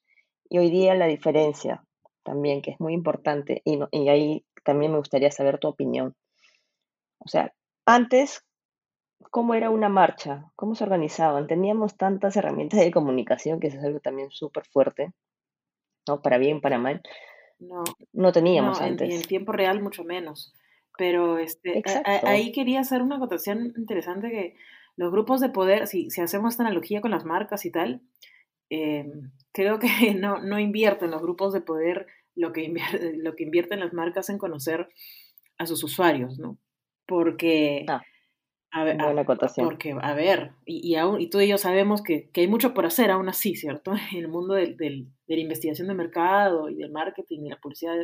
y 0.49 0.57
hoy 0.57 0.69
día 0.69 0.95
la 0.95 1.07
diferencia 1.07 1.83
también, 2.23 2.61
que 2.61 2.71
es 2.71 2.79
muy 2.79 2.93
importante, 2.93 3.61
y, 3.65 3.79
y 3.91 4.09
ahí 4.09 4.45
también 4.63 4.91
me 4.91 4.97
gustaría 4.97 5.31
saber 5.31 5.59
tu 5.59 5.67
opinión. 5.67 6.15
O 7.19 7.27
sea, 7.27 7.53
antes 7.85 8.43
cómo 9.31 9.53
era 9.53 9.69
una 9.69 9.89
marcha, 9.89 10.51
cómo 10.55 10.75
se 10.75 10.83
organizaban. 10.83 11.47
Teníamos 11.47 11.97
tantas 11.97 12.35
herramientas 12.35 12.79
de 12.79 12.91
comunicación 12.91 13.59
que 13.59 13.67
es 13.67 13.83
algo 13.83 13.99
también 13.99 14.31
súper 14.31 14.65
fuerte, 14.65 15.13
¿no? 16.07 16.21
Para 16.21 16.37
bien, 16.37 16.61
para 16.61 16.77
mal. 16.77 17.01
No, 17.59 17.83
no 18.13 18.31
teníamos 18.31 18.79
antes. 18.79 19.09
Y 19.09 19.15
en 19.15 19.21
tiempo 19.21 19.51
real 19.51 19.81
mucho 19.81 20.03
menos. 20.03 20.53
Pero 20.99 21.37
este, 21.37 21.81
ahí 22.23 22.51
quería 22.51 22.81
hacer 22.81 23.01
una 23.01 23.15
acotación 23.15 23.73
interesante 23.77 24.29
que 24.29 24.55
los 24.97 25.13
grupos 25.13 25.39
de 25.39 25.47
poder, 25.47 25.87
si, 25.87 26.09
si 26.09 26.19
hacemos 26.19 26.53
esta 26.53 26.63
analogía 26.63 26.99
con 26.99 27.11
las 27.11 27.23
marcas 27.23 27.63
y 27.63 27.71
tal, 27.71 28.01
eh, 28.69 29.09
creo 29.53 29.79
que 29.79 29.87
no, 30.19 30.41
no 30.41 30.59
invierten 30.59 31.11
los 31.11 31.21
grupos 31.21 31.53
de 31.53 31.61
poder 31.61 32.07
lo 32.35 32.51
que, 32.51 32.69
lo 33.15 33.33
que 33.37 33.45
invierten 33.45 33.79
las 33.79 33.93
marcas 33.93 34.29
en 34.29 34.37
conocer 34.37 34.89
a 35.57 35.65
sus 35.65 35.81
usuarios, 35.85 36.37
¿no? 36.37 36.57
Porque... 37.07 37.85
A 38.71 38.83
ver, 38.83 38.97
Buena 38.97 39.21
acotación. 39.21 39.67
Porque, 39.67 39.95
a 39.99 40.13
ver, 40.13 40.51
y, 40.65 40.87
y, 40.87 40.95
aún, 40.95 41.19
y 41.19 41.27
tú 41.27 41.39
y 41.39 41.47
yo 41.47 41.57
sabemos 41.57 42.03
que, 42.03 42.29
que, 42.29 42.41
hay 42.41 42.47
mucho 42.47 42.73
por 42.73 42.85
hacer 42.85 43.09
aún 43.09 43.27
así, 43.27 43.55
¿cierto? 43.55 43.93
En 44.13 44.19
el 44.19 44.27
mundo 44.27 44.53
del, 44.53 44.77
del, 44.77 45.07
de 45.27 45.35
la 45.35 45.41
investigación 45.41 45.87
de 45.87 45.95
mercado 45.95 46.69
y 46.69 46.75
del 46.75 46.91
marketing 46.91 47.45
y 47.45 47.49
la 47.49 47.59
publicidad, 47.59 47.95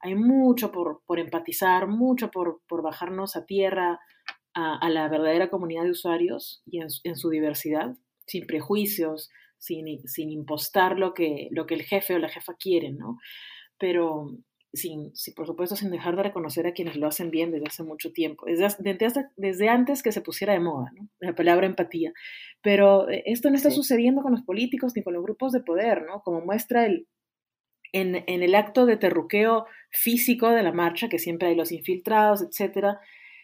hay 0.00 0.14
mucho 0.14 0.70
por, 0.70 1.02
por 1.06 1.18
empatizar, 1.18 1.88
mucho 1.88 2.30
por, 2.30 2.60
por 2.68 2.82
bajarnos 2.82 3.34
a 3.36 3.46
tierra 3.46 4.00
a, 4.54 4.78
a, 4.78 4.90
la 4.90 5.08
verdadera 5.08 5.50
comunidad 5.50 5.84
de 5.84 5.90
usuarios 5.90 6.62
y 6.66 6.80
en, 6.80 6.88
en 7.04 7.16
su 7.16 7.30
diversidad, 7.30 7.96
sin 8.26 8.46
prejuicios, 8.46 9.30
sin, 9.58 10.06
sin 10.08 10.30
impostar 10.30 10.98
lo 10.98 11.14
que, 11.14 11.48
lo 11.52 11.66
que 11.66 11.74
el 11.74 11.82
jefe 11.82 12.14
o 12.14 12.18
la 12.18 12.28
jefa 12.28 12.54
quieren, 12.54 12.98
¿no? 12.98 13.18
Pero, 13.78 14.30
sin, 14.72 15.12
por 15.36 15.46
supuesto, 15.46 15.76
sin 15.76 15.90
dejar 15.90 16.16
de 16.16 16.22
reconocer 16.22 16.66
a 16.66 16.72
quienes 16.72 16.96
lo 16.96 17.06
hacen 17.06 17.30
bien 17.30 17.50
desde 17.50 17.66
hace 17.66 17.82
mucho 17.82 18.12
tiempo, 18.12 18.46
desde, 18.46 18.68
desde, 19.36 19.68
antes 19.68 20.02
que 20.02 20.12
se 20.12 20.22
pusiera 20.22 20.54
de 20.54 20.60
moda, 20.60 20.90
¿no? 20.94 21.08
la 21.20 21.34
palabra 21.34 21.66
empatía. 21.66 22.12
Pero 22.62 23.08
eh, 23.10 23.22
esto 23.26 23.50
no 23.50 23.56
está 23.56 23.70
sucediendo 23.70 24.22
con 24.22 24.32
los 24.32 24.42
políticos 24.42 24.92
ni 24.96 25.02
con 25.02 25.14
los 25.14 25.22
grupos 25.22 25.52
de 25.52 25.60
poder, 25.60 26.04
¿no? 26.06 26.22
Como 26.22 26.40
muestra 26.40 26.86
el, 26.86 27.06
en, 27.92 28.24
en, 28.26 28.42
el 28.42 28.54
acto 28.54 28.86
de 28.86 28.96
terruqueo 28.96 29.66
físico 29.90 30.50
de 30.50 30.62
la 30.62 30.72
marcha, 30.72 31.08
que 31.08 31.18
siempre 31.18 31.48
hay 31.48 31.54
los 31.54 31.72
infiltrados, 31.72 32.42
etcétera. 32.42 32.98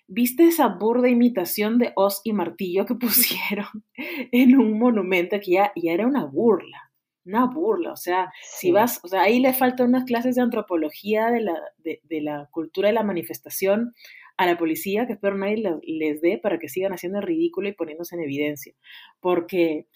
¿Viste 0.06 0.47
esa 0.47 0.68
burda 0.68 1.11
imitación 1.11 1.78
de 1.78 1.92
os 1.94 2.23
y 2.25 2.32
martillo 2.32 2.87
que 2.87 2.94
pusieron 2.94 3.85
en 4.32 4.56
un 4.56 4.78
monumento 4.78 5.38
que 5.40 5.52
ya, 5.52 5.73
ya 5.76 5.92
era 5.92 6.06
una 6.06 6.25
burla? 6.25 6.88
Una 7.28 7.47
burla, 7.47 7.92
o 7.92 7.97
sea, 7.97 8.32
si 8.42 8.73
vas, 8.73 9.00
o 9.02 9.08
sea, 9.08 9.23
ahí 9.23 9.40
le 9.40 9.52
faltan 9.52 9.88
unas 9.88 10.04
clases 10.04 10.35
de 10.37 10.42
antropología 10.42 11.30
de 11.30 11.40
la, 11.40 11.61
de, 11.78 12.00
la 12.23 12.49
cultura 12.50 12.88
de 12.88 12.94
la 12.94 13.04
manifestación 13.04 13.94
a 14.37 14.47
la 14.47 14.56
policía 14.56 15.06
que 15.06 15.14
espero 15.14 15.37
nadie 15.37 15.62
les 15.82 16.20
dé 16.20 16.38
para 16.38 16.58
que 16.58 16.68
sigan 16.68 16.92
haciendo 16.92 17.18
el 17.18 17.25
ridículo 17.25 17.68
y 17.68 17.73
poniéndose 17.73 18.16
en 18.16 18.23
evidencia, 18.23 18.75
porque 19.20 19.87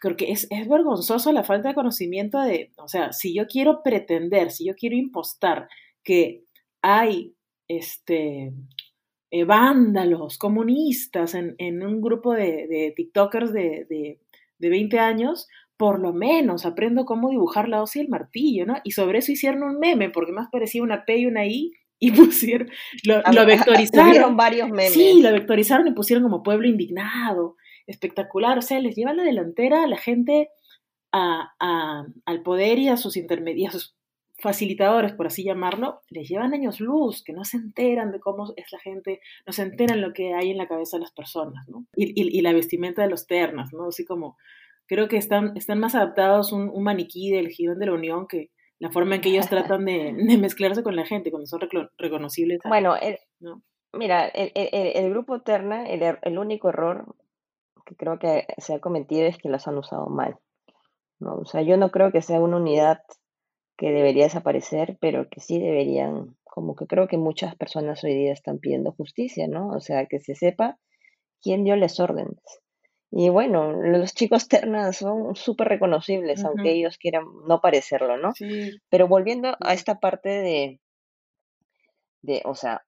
porque 0.00 0.32
es, 0.32 0.46
es, 0.50 0.68
vergonzoso 0.68 1.32
la 1.32 1.44
falta 1.44 1.68
de 1.68 1.74
conocimiento 1.74 2.40
de, 2.40 2.72
o 2.78 2.88
sea, 2.88 3.12
si 3.12 3.34
yo 3.34 3.46
quiero 3.46 3.82
pretender, 3.82 4.50
si 4.50 4.66
yo 4.66 4.74
quiero 4.74 4.96
impostar 4.96 5.68
que 6.02 6.44
hay 6.80 7.34
este, 7.68 8.54
eh, 9.30 9.44
vándalos, 9.44 10.38
comunistas 10.38 11.34
en, 11.34 11.54
en, 11.58 11.82
un 11.82 12.00
grupo 12.00 12.32
de, 12.32 12.66
de 12.68 12.92
TikTokers 12.96 13.52
de, 13.52 13.86
de, 13.88 14.20
de 14.58 14.68
20 14.70 14.98
años, 14.98 15.48
por 15.82 15.98
lo 15.98 16.12
menos 16.12 16.64
aprendo 16.64 17.04
cómo 17.04 17.30
dibujar 17.30 17.68
la 17.68 17.82
hoz 17.82 17.96
y 17.96 17.98
el 17.98 18.08
martillo, 18.08 18.66
¿no? 18.66 18.76
Y 18.84 18.92
sobre 18.92 19.18
eso 19.18 19.32
hicieron 19.32 19.64
un 19.64 19.80
meme, 19.80 20.10
porque 20.10 20.30
más 20.30 20.46
parecía 20.48 20.80
una 20.80 21.04
P 21.04 21.16
y 21.16 21.26
una 21.26 21.44
I, 21.44 21.72
y 21.98 22.12
pusieron, 22.12 22.70
lo, 23.02 23.20
lo 23.32 23.44
vectorizaron. 23.44 24.36
varios 24.36 24.68
memes. 24.68 24.92
Sí, 24.92 25.20
lo 25.20 25.32
vectorizaron 25.32 25.88
y 25.88 25.90
pusieron 25.90 26.22
como 26.22 26.44
pueblo 26.44 26.68
indignado, 26.68 27.56
espectacular, 27.88 28.58
o 28.58 28.62
sea, 28.62 28.78
les 28.78 28.94
lleva 28.94 29.12
la 29.12 29.24
delantera 29.24 29.82
a 29.82 29.88
la 29.88 29.96
gente 29.96 30.50
a, 31.10 31.52
al 32.26 32.42
poder 32.44 32.78
y 32.78 32.86
a 32.86 32.96
sus 32.96 33.16
intermediarios, 33.16 33.96
facilitadores, 34.38 35.14
por 35.14 35.26
así 35.26 35.42
llamarlo, 35.42 36.00
les 36.10 36.28
llevan 36.28 36.54
años 36.54 36.78
luz, 36.78 37.24
que 37.24 37.32
no 37.32 37.44
se 37.44 37.56
enteran 37.56 38.12
de 38.12 38.20
cómo 38.20 38.52
es 38.54 38.70
la 38.70 38.78
gente, 38.78 39.20
no 39.48 39.52
se 39.52 39.62
enteran 39.62 40.00
lo 40.00 40.12
que 40.12 40.32
hay 40.32 40.52
en 40.52 40.58
la 40.58 40.68
cabeza 40.68 40.96
de 40.96 41.02
las 41.02 41.12
personas, 41.12 41.68
¿no? 41.68 41.86
Y, 41.96 42.40
la 42.40 42.52
vestimenta 42.52 43.02
de 43.02 43.08
los 43.08 43.26
ternas, 43.26 43.72
¿no? 43.72 43.88
Así 43.88 44.04
como, 44.04 44.36
creo 44.86 45.08
que 45.08 45.16
están, 45.16 45.56
están 45.56 45.78
más 45.78 45.94
adaptados 45.94 46.52
un, 46.52 46.68
un 46.68 46.82
maniquí 46.82 47.30
del 47.30 47.48
Girón 47.48 47.78
de 47.78 47.86
la 47.86 47.92
Unión 47.92 48.26
que 48.26 48.50
la 48.78 48.90
forma 48.90 49.14
en 49.14 49.20
que 49.20 49.28
ellos 49.30 49.48
tratan 49.50 49.84
de, 49.84 50.12
mezclarse 50.38 50.82
con 50.82 50.96
la 50.96 51.06
gente 51.06 51.30
cuando 51.30 51.46
son 51.46 51.60
reconocibles. 51.98 52.60
Bueno, 52.64 52.94
mira, 53.92 54.26
el, 54.26 54.50
el, 54.54 55.10
grupo 55.10 55.40
Terna, 55.42 55.86
el, 55.88 56.02
er, 56.02 56.18
el 56.22 56.38
único 56.38 56.68
error 56.68 57.14
que 57.86 57.96
creo 57.96 58.18
que 58.18 58.46
se 58.58 58.74
ha 58.74 58.80
cometido 58.80 59.26
es 59.26 59.38
que 59.38 59.48
los 59.48 59.66
han 59.68 59.78
usado 59.78 60.06
mal. 60.08 60.36
¿no? 61.20 61.36
O 61.36 61.44
sea, 61.44 61.62
yo 61.62 61.76
no 61.76 61.90
creo 61.90 62.10
que 62.12 62.22
sea 62.22 62.40
una 62.40 62.56
unidad 62.56 63.02
que 63.76 63.90
debería 63.90 64.24
desaparecer, 64.24 64.98
pero 65.00 65.28
que 65.28 65.40
sí 65.40 65.58
deberían, 65.58 66.36
como 66.44 66.74
que 66.76 66.86
creo 66.86 67.08
que 67.08 67.18
muchas 67.18 67.54
personas 67.56 68.02
hoy 68.04 68.14
día 68.14 68.32
están 68.32 68.58
pidiendo 68.58 68.92
justicia, 68.92 69.48
¿no? 69.48 69.68
O 69.68 69.80
sea, 69.80 70.06
que 70.06 70.20
se 70.20 70.34
sepa 70.34 70.78
quién 71.40 71.64
dio 71.64 71.76
las 71.76 71.98
órdenes. 72.00 72.61
Y 73.14 73.28
bueno, 73.28 73.72
los 73.72 74.14
chicos 74.14 74.48
ternas 74.48 74.96
son 74.96 75.36
súper 75.36 75.68
reconocibles, 75.68 76.42
aunque 76.44 76.72
ellos 76.72 76.96
quieran 76.96 77.24
no 77.46 77.60
parecerlo, 77.60 78.16
¿no? 78.16 78.32
Sí. 78.32 78.80
Pero 78.88 79.06
volviendo 79.06 79.54
a 79.60 79.74
esta 79.74 80.00
parte 80.00 80.30
de, 80.30 80.80
de, 82.22 82.40
o 82.46 82.54
sea, 82.54 82.86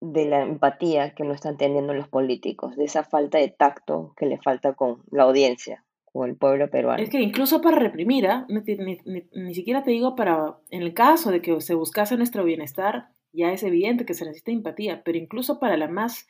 de 0.00 0.26
la 0.26 0.42
empatía 0.42 1.14
que 1.14 1.24
no 1.24 1.34
están 1.34 1.56
teniendo 1.56 1.94
los 1.94 2.08
políticos, 2.08 2.76
de 2.76 2.84
esa 2.84 3.02
falta 3.02 3.38
de 3.38 3.48
tacto 3.48 4.14
que 4.16 4.26
le 4.26 4.38
falta 4.38 4.74
con 4.74 5.02
la 5.10 5.24
audiencia 5.24 5.84
o 6.12 6.24
el 6.24 6.36
pueblo 6.36 6.70
peruano. 6.70 7.02
Es 7.02 7.10
que 7.10 7.20
incluso 7.20 7.60
para 7.60 7.78
reprimir, 7.78 8.28
¿ah? 8.28 8.46
ni, 8.48 9.54
siquiera 9.54 9.82
te 9.82 9.90
digo 9.90 10.14
para, 10.14 10.58
en 10.70 10.82
el 10.82 10.94
caso 10.94 11.30
de 11.30 11.42
que 11.42 11.60
se 11.60 11.74
buscase 11.74 12.16
nuestro 12.16 12.44
bienestar, 12.44 13.08
ya 13.32 13.52
es 13.52 13.62
evidente 13.62 14.06
que 14.06 14.14
se 14.14 14.24
necesita 14.24 14.52
empatía, 14.52 15.02
pero 15.04 15.18
incluso 15.18 15.58
para 15.58 15.76
la 15.76 15.88
más, 15.88 16.26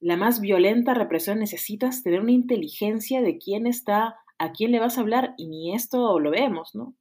la 0.00 0.16
más 0.16 0.40
violenta 0.40 0.94
represión 0.94 1.38
necesitas 1.38 2.02
tener 2.02 2.20
una 2.20 2.32
inteligencia 2.32 3.20
de 3.20 3.38
quién 3.38 3.66
está, 3.66 4.16
a 4.38 4.52
quién 4.52 4.72
le 4.72 4.80
vas 4.80 4.96
a 4.96 5.02
hablar, 5.02 5.34
y 5.36 5.46
ni 5.48 5.74
esto 5.74 6.18
lo 6.18 6.30
vemos, 6.30 6.74
¿no? 6.74 6.94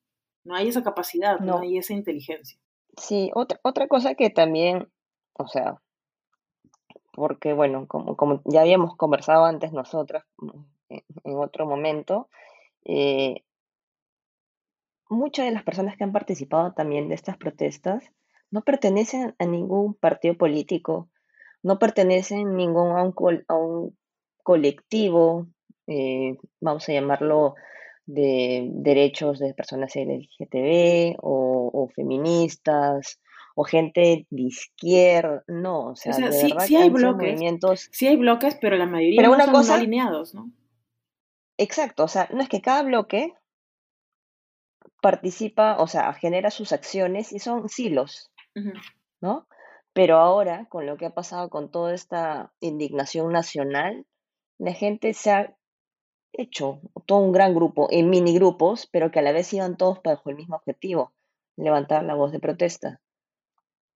No 0.43 0.55
hay 0.55 0.67
esa 0.67 0.83
capacidad, 0.83 1.39
no, 1.39 1.59
hay 1.59 1.77
esa 1.77 1.93
inteligencia. 1.93 2.59
Sí, 2.97 3.31
otra, 3.33 3.59
otra 3.63 3.87
cosa 3.87 4.15
que 4.15 4.29
también, 4.29 4.89
o 5.33 5.47
sea, 5.47 5.81
porque 7.13 7.53
bueno, 7.53 7.87
como, 7.87 8.15
como 8.17 8.41
ya 8.45 8.61
habíamos 8.61 8.95
conversado 8.97 9.45
antes 9.45 9.71
nosotras, 9.71 10.25
en 10.89 11.37
otro 11.37 11.65
momento, 11.65 12.29
eh, 12.83 13.43
muchas 15.09 15.45
de 15.45 15.51
las 15.51 15.63
personas 15.63 15.97
que 15.97 16.03
han 16.03 16.11
participado 16.11 16.73
también 16.73 17.09
de 17.09 17.15
estas 17.15 17.37
protestas 17.37 18.03
no 18.51 18.61
pertenecen 18.61 19.35
a 19.37 19.45
ningún 19.45 19.93
partido 19.93 20.35
político, 20.37 21.09
no 21.63 21.79
pertenecen 21.79 22.55
ningún 22.55 22.91
a 23.47 23.55
un, 23.55 23.97
colectivo, 24.43 25.47
eh, 25.87 26.37
vamos 26.59 26.87
a 26.89 26.93
llamarlo 26.93 27.55
de 28.05 28.67
derechos 28.71 29.37
de 29.37 29.53
personas 29.53 29.95
LGTB 29.95 31.17
o, 31.21 31.69
o 31.71 31.87
feministas 31.89 33.19
o 33.55 33.65
gente 33.65 34.25
de 34.29 34.41
izquierda, 34.41 35.43
no, 35.47 35.87
o 35.87 35.95
sea, 35.95 36.15
de 36.15 36.31
sí, 36.31 36.47
verdad 36.47 36.65
sí 36.65 36.75
hay 36.77 36.89
bloques, 36.89 37.41
sí 37.91 38.07
hay 38.07 38.15
bloques, 38.15 38.57
pero 38.61 38.77
la 38.77 38.85
mayoría 38.85 39.21
no 39.21 39.63
son 39.63 39.75
alineados, 39.75 40.33
¿no? 40.33 40.49
Exacto, 41.57 42.05
o 42.05 42.07
sea, 42.07 42.29
no 42.31 42.41
es 42.41 42.47
que 42.47 42.61
cada 42.61 42.83
bloque 42.83 43.33
participa, 45.01 45.75
o 45.79 45.87
sea, 45.87 46.13
genera 46.13 46.51
sus 46.51 46.71
acciones 46.71 47.33
y 47.33 47.39
son 47.39 47.67
silos, 47.67 48.31
¿no? 49.19 49.45
Pero 49.93 50.17
ahora, 50.17 50.67
con 50.69 50.85
lo 50.85 50.97
que 50.97 51.05
ha 51.05 51.13
pasado 51.13 51.49
con 51.49 51.71
toda 51.71 51.93
esta 51.93 52.53
indignación 52.59 53.31
nacional, 53.31 54.05
la 54.57 54.73
gente 54.73 55.13
se 55.13 55.31
ha 55.31 55.55
hecho 56.33 56.81
todo 57.05 57.19
un 57.19 57.31
gran 57.31 57.55
grupo 57.55 57.87
en 57.89 58.09
mini 58.09 58.33
grupos, 58.33 58.87
pero 58.91 59.11
que 59.11 59.19
a 59.19 59.21
la 59.21 59.31
vez 59.31 59.51
iban 59.53 59.77
todos 59.77 59.99
bajo 60.03 60.29
el 60.29 60.35
mismo 60.35 60.55
objetivo, 60.55 61.13
levantar 61.57 62.03
la 62.03 62.15
voz 62.15 62.31
de 62.31 62.39
protesta, 62.39 63.01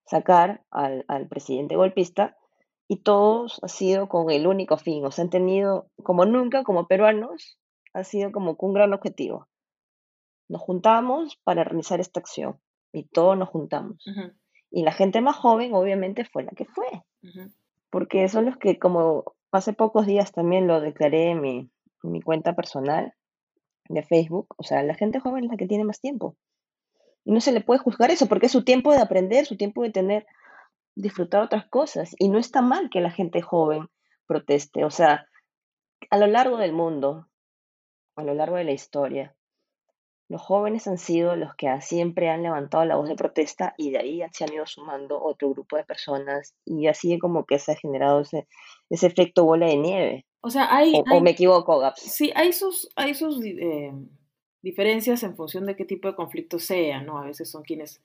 sacar 0.05 0.63
al, 0.71 1.27
presidente 1.29 1.75
golpista 1.75 2.37
y 2.87 2.97
todos 2.97 3.59
ha 3.63 3.67
sido 3.67 4.09
con 4.09 4.29
el 4.31 4.47
único 4.47 4.77
fin, 4.77 5.05
o 5.05 5.11
sea, 5.11 5.23
han 5.23 5.29
tenido, 5.29 5.87
como 6.03 6.25
nunca, 6.25 6.63
como 6.63 6.87
peruanos, 6.87 7.59
ha 7.93 8.03
sido 8.03 8.31
como 8.31 8.55
un 8.59 8.73
gran 8.73 8.93
objetivo. 8.93 9.47
Nos 10.49 10.61
juntamos 10.61 11.37
para 11.43 11.63
realizar 11.63 11.99
esta 11.99 12.19
acción 12.19 12.59
y 12.91 13.03
todos 13.05 13.37
nos 13.37 13.49
juntamos. 13.49 14.03
Y 14.75 14.81
la 14.81 14.91
gente 14.91 15.21
más 15.21 15.35
joven, 15.35 15.75
obviamente, 15.75 16.25
fue 16.25 16.43
la 16.43 16.51
que 16.51 16.65
fue. 16.65 16.87
Porque 17.91 18.27
son 18.27 18.45
los 18.45 18.57
que, 18.57 18.79
como 18.79 19.35
hace 19.51 19.71
pocos 19.71 20.07
días 20.07 20.31
también 20.31 20.65
lo 20.65 20.81
declaré 20.81 21.29
en 21.29 21.41
mi, 21.41 21.69
en 22.01 22.11
mi 22.11 22.21
cuenta 22.21 22.55
personal 22.55 23.13
de 23.87 24.01
Facebook, 24.01 24.55
o 24.57 24.63
sea, 24.63 24.81
la 24.81 24.95
gente 24.95 25.19
joven 25.19 25.43
es 25.43 25.51
la 25.51 25.57
que 25.57 25.67
tiene 25.67 25.83
más 25.83 26.01
tiempo. 26.01 26.35
Y 27.23 27.33
no 27.33 27.39
se 27.39 27.51
le 27.51 27.61
puede 27.61 27.81
juzgar 27.81 28.09
eso, 28.09 28.25
porque 28.25 28.47
es 28.47 28.51
su 28.51 28.63
tiempo 28.63 28.91
de 28.91 28.99
aprender, 28.99 29.45
su 29.45 29.57
tiempo 29.57 29.83
de 29.83 29.91
tener 29.91 30.25
disfrutar 30.95 31.43
otras 31.43 31.67
cosas. 31.67 32.15
Y 32.17 32.29
no 32.29 32.39
está 32.39 32.63
mal 32.63 32.89
que 32.89 32.99
la 32.99 33.11
gente 33.11 33.43
joven 33.43 33.87
proteste. 34.25 34.85
O 34.85 34.89
sea, 34.89 35.27
a 36.09 36.17
lo 36.17 36.25
largo 36.25 36.57
del 36.57 36.73
mundo, 36.73 37.27
a 38.15 38.23
lo 38.23 38.33
largo 38.33 38.55
de 38.55 38.63
la 38.63 38.71
historia, 38.71 39.35
los 40.29 40.41
jóvenes 40.41 40.87
han 40.87 40.97
sido 40.97 41.35
los 41.35 41.55
que 41.55 41.69
siempre 41.81 42.29
han 42.29 42.43
levantado 42.43 42.85
la 42.85 42.95
voz 42.95 43.09
de 43.09 43.15
protesta 43.15 43.73
y 43.77 43.91
de 43.91 43.99
ahí 43.99 44.21
se 44.31 44.45
han 44.45 44.53
ido 44.53 44.65
sumando 44.65 45.21
otro 45.21 45.49
grupo 45.49 45.77
de 45.77 45.83
personas 45.83 46.55
y 46.65 46.87
así 46.87 47.19
como 47.19 47.45
que 47.45 47.59
se 47.59 47.73
ha 47.73 47.75
generado 47.75 48.21
ese, 48.21 48.47
ese 48.89 49.07
efecto 49.07 49.43
bola 49.43 49.67
de 49.67 49.77
nieve. 49.77 50.25
O 50.41 50.49
sea, 50.49 50.75
hay... 50.75 50.93
O, 51.11 51.21
me 51.21 51.31
equivoco, 51.31 51.79
Gaps. 51.79 52.01
Sí, 52.01 52.31
hay 52.35 52.53
sus, 52.53 52.89
hay 52.95 53.13
sus 53.13 53.43
eh, 53.43 53.93
diferencias 54.61 55.23
en 55.23 55.35
función 55.35 55.65
de 55.65 55.75
qué 55.75 55.85
tipo 55.85 56.07
de 56.07 56.15
conflicto 56.15 56.59
sea, 56.59 57.01
¿no? 57.01 57.19
A 57.19 57.25
veces 57.25 57.49
son 57.49 57.63
quienes 57.63 58.01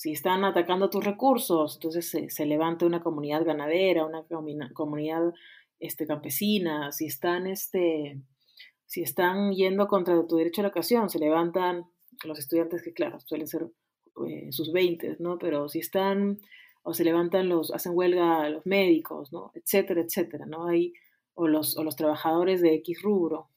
si 0.00 0.12
están 0.12 0.44
atacando 0.44 0.88
tus 0.88 1.04
recursos, 1.04 1.74
entonces 1.74 2.16
se, 2.28 2.46
levanta 2.46 2.86
una 2.86 3.02
comunidad 3.02 3.44
ganadera, 3.44 4.06
una 4.06 4.24
comunidad 4.72 5.34
este, 5.78 6.06
campesina, 6.06 6.90
si 6.90 7.04
están, 7.04 7.46
este, 7.46 8.18
si 8.90 9.02
están 9.02 9.52
yendo 9.52 9.86
contra 9.86 10.26
tu 10.26 10.36
derecho 10.36 10.60
a 10.60 10.64
la 10.64 10.68
educación, 10.70 11.10
se 11.10 11.20
levantan 11.20 11.86
los 12.24 12.40
estudiantes 12.40 12.82
que, 12.82 12.92
claro, 12.92 13.20
suelen 13.20 13.46
ser 13.46 13.68
eh, 14.26 14.48
sus 14.50 14.72
20, 14.72 15.18
¿no? 15.20 15.38
Pero 15.38 15.68
si 15.68 15.78
están, 15.78 16.40
o 16.82 16.92
se 16.92 17.04
levantan 17.04 17.48
los, 17.48 17.72
hacen 17.72 17.92
huelga 17.94 18.50
los 18.50 18.66
médicos, 18.66 19.32
¿no? 19.32 19.52
Etcétera, 19.54 20.00
etcétera, 20.00 20.44
¿no? 20.44 20.66
Hay, 20.66 20.92
o, 21.34 21.46
los, 21.46 21.78
o 21.78 21.84
los 21.84 21.94
trabajadores 21.94 22.62
de 22.62 22.74
X 22.74 23.00
rubro, 23.00 23.48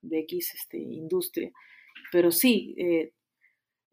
de 0.00 0.20
X 0.20 0.54
este, 0.54 0.78
industria. 0.78 1.50
Pero 2.12 2.30
sí, 2.30 2.76
eh, 2.78 3.14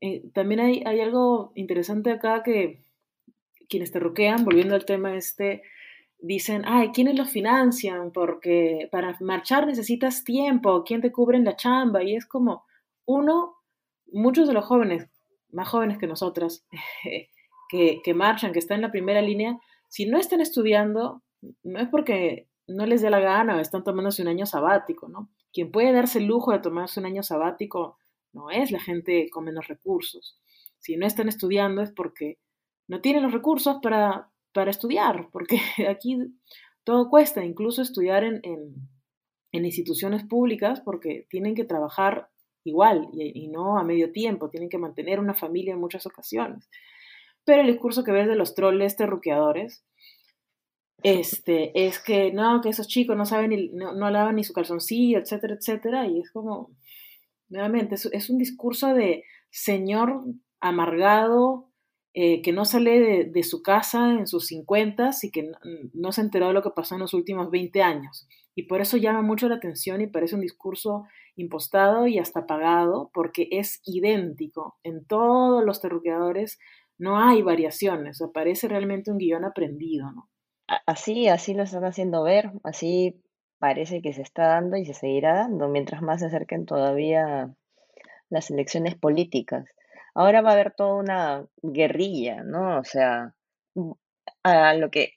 eh, 0.02 0.22
también 0.36 0.60
hay, 0.60 0.84
hay, 0.86 1.00
algo 1.02 1.52
interesante 1.56 2.12
acá 2.12 2.44
que 2.44 2.84
quienes 3.68 3.92
te 3.92 4.00
roquean, 4.00 4.46
volviendo 4.46 4.76
al 4.76 4.86
tema 4.86 5.16
este, 5.16 5.64
dicen, 6.22 6.64
ay, 6.66 6.90
¿quiénes 6.90 7.16
los 7.16 7.30
financian? 7.30 8.12
Porque 8.12 8.88
para 8.92 9.18
marchar 9.22 9.66
necesitas 9.66 10.24
tiempo, 10.24 10.84
¿quién 10.84 11.02
te 11.02 11.12
cubre 11.12 11.38
en 11.38 11.46
la 11.46 11.56
chamba? 11.56 12.04
Y 12.04 12.16
es 12.16 12.26
como, 12.26 12.66
uno, 13.06 13.56
muchos 14.12 14.48
de 14.48 14.54
los 14.54 14.66
jóvenes, 14.66 15.08
más 15.52 15.68
jóvenes 15.68 15.98
que 15.98 16.08
nosotras, 16.08 16.66
que, 17.70 18.02
que 18.04 18.14
marchan, 18.14 18.52
que 18.52 18.60
están 18.60 18.78
en 18.78 18.84
la 18.84 18.92
primera 18.92 19.22
línea, 19.22 19.60
si 19.88 20.06
no 20.06 20.18
están 20.18 20.42
estudiando, 20.42 21.24
no 21.64 21.80
es 21.80 21.88
porque 21.90 22.48
no 22.68 22.86
les 22.86 23.02
dé 23.02 23.10
la 23.10 23.20
gana 23.20 23.56
o 23.58 23.60
están 23.60 23.84
tomándose 23.84 24.22
un 24.22 24.28
año 24.28 24.46
sabático, 24.46 25.10
¿no? 25.10 25.30
Quien 25.52 25.72
puede 25.72 25.92
darse 25.92 26.20
el 26.20 26.26
lujo 26.26 26.52
de 26.52 26.60
tomarse 26.60 27.00
un 27.00 27.08
año 27.08 27.24
sabático 27.24 27.98
no 28.32 28.52
es 28.52 28.72
la 28.72 28.80
gente 28.80 29.30
con 29.32 29.46
menos 29.46 29.68
recursos. 29.68 30.40
Si 30.78 30.96
no 30.96 31.08
están 31.08 31.28
estudiando 31.28 31.82
es 31.82 31.92
porque 31.92 32.38
no 32.88 33.02
tienen 33.02 33.24
los 33.24 33.32
recursos 33.32 33.78
para, 33.82 34.29
para 34.54 34.72
estudiar, 34.72 35.30
porque 35.32 35.60
aquí 35.90 36.18
todo 36.84 37.10
cuesta, 37.10 37.44
incluso 37.44 37.82
estudiar 37.82 38.24
en, 38.24 38.42
en, 38.44 39.66
instituciones 39.66 40.24
públicas, 40.24 40.82
porque 40.82 41.28
tienen 41.30 41.56
que 41.56 41.66
trabajar 41.66 42.30
igual 42.64 43.10
y, 43.14 43.48
no 43.48 43.78
a 43.78 43.84
medio 43.84 44.12
tiempo, 44.12 44.50
tienen 44.50 44.70
que 44.70 44.78
mantener 44.78 45.20
una 45.20 45.34
familia 45.34 45.74
en 45.74 45.80
muchas 45.80 46.06
ocasiones. 46.06 46.70
Pero 47.46 47.62
el 47.62 47.68
discurso 47.68 48.04
que 48.04 48.12
ves 48.12 48.28
de 48.28 48.36
los 48.36 48.54
troles 48.54 48.96
terruqueadores 48.96 49.84
este, 51.04 51.72
es 51.88 52.00
que 52.00 52.32
no, 52.32 52.62
que 52.62 52.70
esos 52.70 52.88
chicos 52.88 53.16
no 53.16 53.26
saben, 53.26 53.52
ni, 53.52 53.70
no, 53.70 53.94
no 53.94 54.10
lavan 54.10 54.36
ni 54.36 54.44
su 54.44 54.54
calzoncillo, 54.54 55.20
etcétera, 55.20 55.56
etcétera, 55.56 56.08
y 56.08 56.20
es 56.20 56.32
como, 56.32 56.72
nuevamente, 57.48 57.96
es, 57.96 58.30
un 58.30 58.38
discurso 58.38 58.94
de 58.94 59.24
señor 59.50 60.24
amargado, 60.60 61.69
eh, 62.14 62.42
que 62.42 62.52
no 62.52 62.66
sale 62.66 63.26
de, 63.26 63.44
su 63.44 63.62
casa 63.62 64.14
en 64.14 64.26
sus 64.26 64.48
50 64.48 65.12
y 65.22 65.32
que 65.32 65.52
no, 65.94 66.12
se 66.12 66.22
enteró 66.22 66.48
de 66.48 66.54
lo 66.54 66.64
que 66.64 66.72
pasó 66.72 66.96
en 66.96 67.02
los 67.02 67.14
últimos 67.14 67.52
20 67.52 67.84
años. 67.84 68.28
Y 68.56 68.64
por 68.64 68.82
eso 68.82 68.98
llama 68.98 69.22
mucho 69.22 69.48
la 69.48 69.56
atención 69.56 70.02
y 70.02 70.08
parece 70.08 70.36
un 70.36 70.42
discurso 70.42 71.06
impostado 71.36 72.08
y 72.08 72.18
hasta 72.18 72.48
pagado, 72.48 73.12
porque 73.14 73.48
es 73.52 73.82
idéntico 73.86 74.78
en 74.84 75.06
todos 75.06 75.64
los 75.64 75.82
terruqueadores, 75.82 76.60
no 76.98 77.20
hay 77.20 77.42
variaciones, 77.44 78.22
o 78.22 78.32
parece 78.34 78.68
realmente 78.68 79.12
un 79.12 79.18
guion 79.18 79.46
aprendido, 79.46 80.12
¿no? 80.12 80.30
Así, 80.86 81.28
así 81.28 81.54
lo 81.54 81.64
están 81.64 81.86
haciendo 81.86 82.24
ver, 82.24 82.52
así 82.64 83.22
parece 83.60 84.02
que 84.02 84.14
se 84.14 84.22
está 84.22 84.48
dando 84.48 84.78
y 84.78 84.86
se 84.86 84.94
seguirá 84.94 85.34
dando 85.36 85.68
mientras 85.68 86.02
más 86.02 86.22
se 86.22 86.28
acerquen 86.28 86.66
todavía 86.66 87.54
las 88.30 88.52
elecciones 88.52 88.96
políticas. 88.96 89.66
Ahora 90.20 90.42
va 90.42 90.50
a 90.50 90.54
haber 90.54 90.74
toda 90.74 90.96
una 90.96 91.46
guerrilla, 91.62 92.44
¿no? 92.44 92.78
O 92.80 92.84
sea, 92.84 93.34
mm, 93.76 93.92
a 94.44 94.74
lo 94.74 94.92
que 94.92 95.14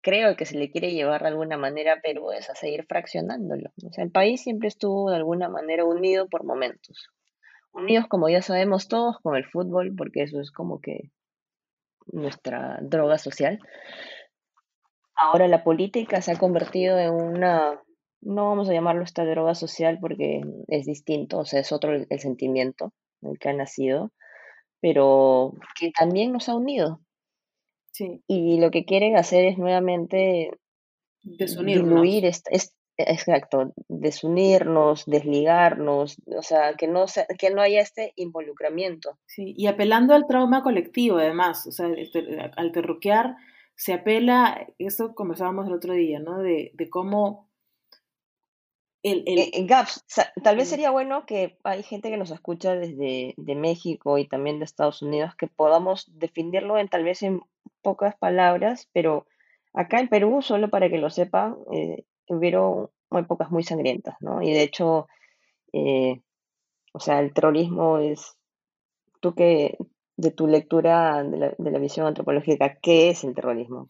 creo 0.00 0.34
que 0.36 0.46
se 0.46 0.58
le 0.58 0.68
quiere 0.72 0.90
llevar 0.90 1.22
de 1.22 1.28
alguna 1.28 1.56
manera 1.56 1.92
a 1.92 2.00
Perú 2.00 2.32
es 2.32 2.50
a 2.50 2.56
seguir 2.56 2.86
fraccionándolo. 2.88 3.70
O 3.86 3.92
sea, 3.92 4.02
el 4.02 4.10
país 4.10 4.42
siempre 4.42 4.66
estuvo 4.66 5.10
de 5.10 5.16
alguna 5.18 5.48
manera 5.48 5.84
unido 5.84 6.28
por 6.28 6.42
momentos. 6.42 7.08
Unidos, 7.72 8.06
como 8.08 8.28
ya 8.28 8.42
sabemos 8.42 8.88
todos, 8.88 9.16
con 9.22 9.36
el 9.36 9.44
fútbol, 9.44 9.94
porque 9.96 10.24
eso 10.24 10.40
es 10.40 10.50
como 10.50 10.80
que 10.80 11.12
nuestra 12.08 12.80
droga 12.82 13.18
social. 13.18 13.60
Ahora 15.14 15.46
la 15.46 15.62
política 15.62 16.20
se 16.20 16.32
ha 16.32 16.36
convertido 16.36 16.98
en 16.98 17.12
una, 17.12 17.80
no 18.22 18.48
vamos 18.48 18.68
a 18.68 18.72
llamarlo 18.72 19.04
esta 19.04 19.24
droga 19.24 19.54
social 19.54 19.98
porque 20.00 20.40
es 20.66 20.84
distinto, 20.84 21.38
o 21.38 21.44
sea, 21.44 21.60
es 21.60 21.70
otro 21.70 21.94
el, 21.94 22.08
sentimiento 22.18 22.92
el 23.32 23.38
que 23.38 23.48
ha 23.48 23.52
nacido, 23.52 24.12
pero 24.80 25.54
que 25.78 25.90
también 25.90 26.32
nos 26.32 26.48
ha 26.48 26.54
unido. 26.54 27.00
Sí. 27.92 28.22
Y 28.26 28.60
lo 28.60 28.70
que 28.70 28.84
quieren 28.84 29.16
hacer 29.16 29.44
es 29.44 29.58
nuevamente 29.58 30.50
diluir, 31.22 32.24
es, 32.26 32.42
exacto, 32.98 33.72
desunirnos, 33.88 35.04
desligarnos, 35.06 36.16
o 36.26 36.42
sea, 36.42 36.74
que 36.74 36.88
no, 36.88 37.06
que 37.38 37.50
no 37.50 37.62
haya 37.62 37.80
este 37.80 38.12
involucramiento. 38.16 39.18
Sí, 39.26 39.54
y 39.56 39.66
apelando 39.66 40.14
al 40.14 40.26
trauma 40.26 40.62
colectivo, 40.62 41.18
además, 41.18 41.66
o 41.66 41.72
sea, 41.72 41.88
al 42.56 42.72
terruquear 42.72 43.36
se 43.76 43.92
apela, 43.92 44.66
esto 44.78 45.14
conversábamos 45.14 45.66
el 45.66 45.74
otro 45.74 45.92
día, 45.92 46.18
¿no? 46.18 46.38
De, 46.38 46.72
cómo 46.90 47.45
el, 49.06 49.22
el... 49.26 49.38
Eh, 49.38 49.66
Gaps, 49.66 50.04
tal 50.42 50.56
vez 50.56 50.68
sería 50.68 50.90
bueno 50.90 51.26
que 51.26 51.56
hay 51.62 51.82
gente 51.82 52.10
que 52.10 52.16
nos 52.16 52.30
escucha 52.30 52.74
desde 52.74 53.34
de 53.36 53.54
México 53.54 54.18
y 54.18 54.26
también 54.26 54.58
de 54.58 54.64
Estados 54.64 55.02
Unidos 55.02 55.34
que 55.36 55.46
podamos 55.46 56.10
definirlo 56.18 56.76
en 56.78 56.88
tal 56.88 57.04
vez 57.04 57.22
en 57.22 57.40
pocas 57.82 58.16
palabras, 58.16 58.88
pero 58.92 59.26
acá 59.72 60.00
en 60.00 60.08
Perú, 60.08 60.42
solo 60.42 60.70
para 60.70 60.88
que 60.90 60.98
lo 60.98 61.10
sepan, 61.10 61.56
eh, 61.72 62.04
hubieron 62.28 62.90
épocas 63.12 63.50
muy 63.50 63.62
sangrientas, 63.62 64.16
¿no? 64.20 64.42
Y 64.42 64.52
de 64.52 64.62
hecho, 64.62 65.06
eh, 65.72 66.20
o 66.92 66.98
sea, 66.98 67.20
el 67.20 67.32
terrorismo 67.32 67.98
es, 67.98 68.36
tú 69.20 69.34
que 69.34 69.78
de 70.16 70.30
tu 70.32 70.48
lectura 70.48 71.22
de 71.22 71.36
la, 71.36 71.54
de 71.56 71.70
la 71.70 71.78
visión 71.78 72.06
antropológica, 72.06 72.78
¿qué 72.82 73.10
es 73.10 73.22
el 73.22 73.34
terrorismo? 73.34 73.88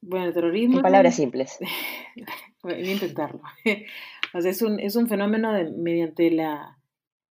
Bueno, 0.00 0.26
el 0.26 0.34
terrorismo... 0.34 0.76
En 0.76 0.82
palabras 0.82 1.16
simples. 1.16 1.58
Voy 2.62 2.74
a 2.74 2.92
intentarlo. 2.92 3.42
O 4.34 4.40
sea, 4.42 4.50
es 4.50 4.60
un, 4.60 4.80
es 4.80 4.96
un 4.96 5.08
fenómeno 5.08 5.52
de, 5.52 5.70
mediante 5.70 6.30
la, 6.30 6.76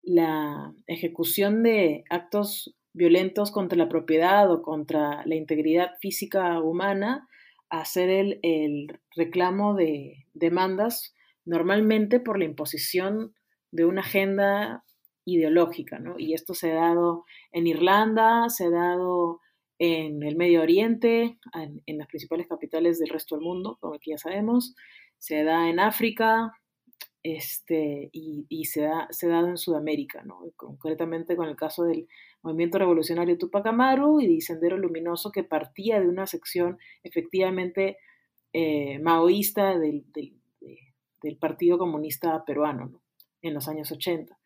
la 0.02 0.74
ejecución 0.88 1.62
de 1.62 2.06
actos 2.10 2.76
violentos 2.94 3.52
contra 3.52 3.78
la 3.78 3.90
propiedad 3.90 4.52
o 4.52 4.64
contra 4.64 5.24
la 5.26 5.36
integridad 5.36 5.92
física 6.00 6.60
humana, 6.60 7.28
hacer 7.70 8.10
el, 8.10 8.40
el 8.42 9.00
reclamo 9.16 9.76
de 9.76 10.26
demandas 10.34 11.14
normalmente 11.46 12.20
por 12.20 12.40
la 12.40 12.46
imposición 12.46 13.36
de 13.72 13.86
una 13.86 14.02
agenda 14.02 14.84
ideológica, 15.26 16.00
¿no? 16.00 16.16
Y 16.18 16.34
esto 16.34 16.54
se 16.54 16.72
ha 16.72 16.76
dado 16.76 17.26
en 17.52 17.68
Irlanda, 17.68 18.50
se 18.50 18.66
ha 18.66 18.70
dado 18.70 19.42
en 19.80 20.24
el 20.24 20.36
Medio 20.36 20.62
Oriente, 20.62 21.38
en, 21.54 21.98
las 21.98 22.08
principales 22.08 22.48
capitales 22.48 23.00
del 23.00 23.10
resto 23.10 23.36
del 23.36 23.44
mundo, 23.44 23.78
como 23.80 23.96
aquí 23.96 24.12
ya 24.12 24.18
sabemos, 24.18 24.76
se 25.18 25.44
da 25.44 25.70
en 25.70 25.80
África, 25.80 26.54
este, 27.24 28.10
y, 28.14 28.66
se, 28.66 28.82
da, 28.82 29.08
se 29.12 29.28
dado 29.28 29.48
en 29.48 29.58
Sudamérica, 29.58 30.24
¿no? 30.24 30.40
concretamente 30.56 31.36
con 31.36 31.50
el 31.50 31.56
caso 31.56 31.84
del 31.84 32.08
movimiento 32.42 32.78
revolucionario 32.78 33.38
Tupac 33.38 33.66
Amaru 33.68 34.22
y 34.22 34.34
de 34.34 34.42
Sendero 34.42 34.78
Luminoso, 34.78 35.32
que 35.32 35.44
partía 35.44 36.00
de 36.00 36.08
una 36.08 36.26
sección 36.26 36.78
efectivamente 37.04 37.98
eh, 38.54 39.00
maoísta 39.00 39.78
del, 39.78 40.06
del, 40.14 40.34
Partido 41.40 41.78
Comunista 41.78 42.46
Peruano 42.46 42.86
¿no? 42.86 43.02
en 43.42 43.54
los 43.54 43.68
años 43.68 43.92
80. 43.92 44.40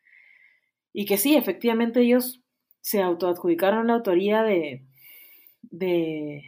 Y 0.94 1.06
que 1.06 1.17
sí, 1.17 1.36
efectivamente 1.36 2.02
ellos 2.02 2.41
se 2.80 3.04
autoadjudicaron 3.04 3.88
la 3.88 3.94
autoría 3.94 4.41
de, 4.41 4.84
de, 5.62 6.43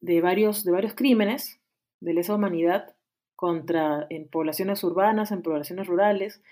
de, 0.00 0.20
varios, 0.20 0.64
de 0.64 0.72
varios 0.72 0.94
crímenes 0.94 1.60
de 2.00 2.14
lesa 2.14 2.34
humanidad 2.34 2.94
contra, 3.36 4.06
en 4.10 4.28
poblaciones 4.28 4.84
urbanas, 4.84 5.32
en 5.32 5.42
poblaciones 5.42 5.86
rurales. 5.86 6.42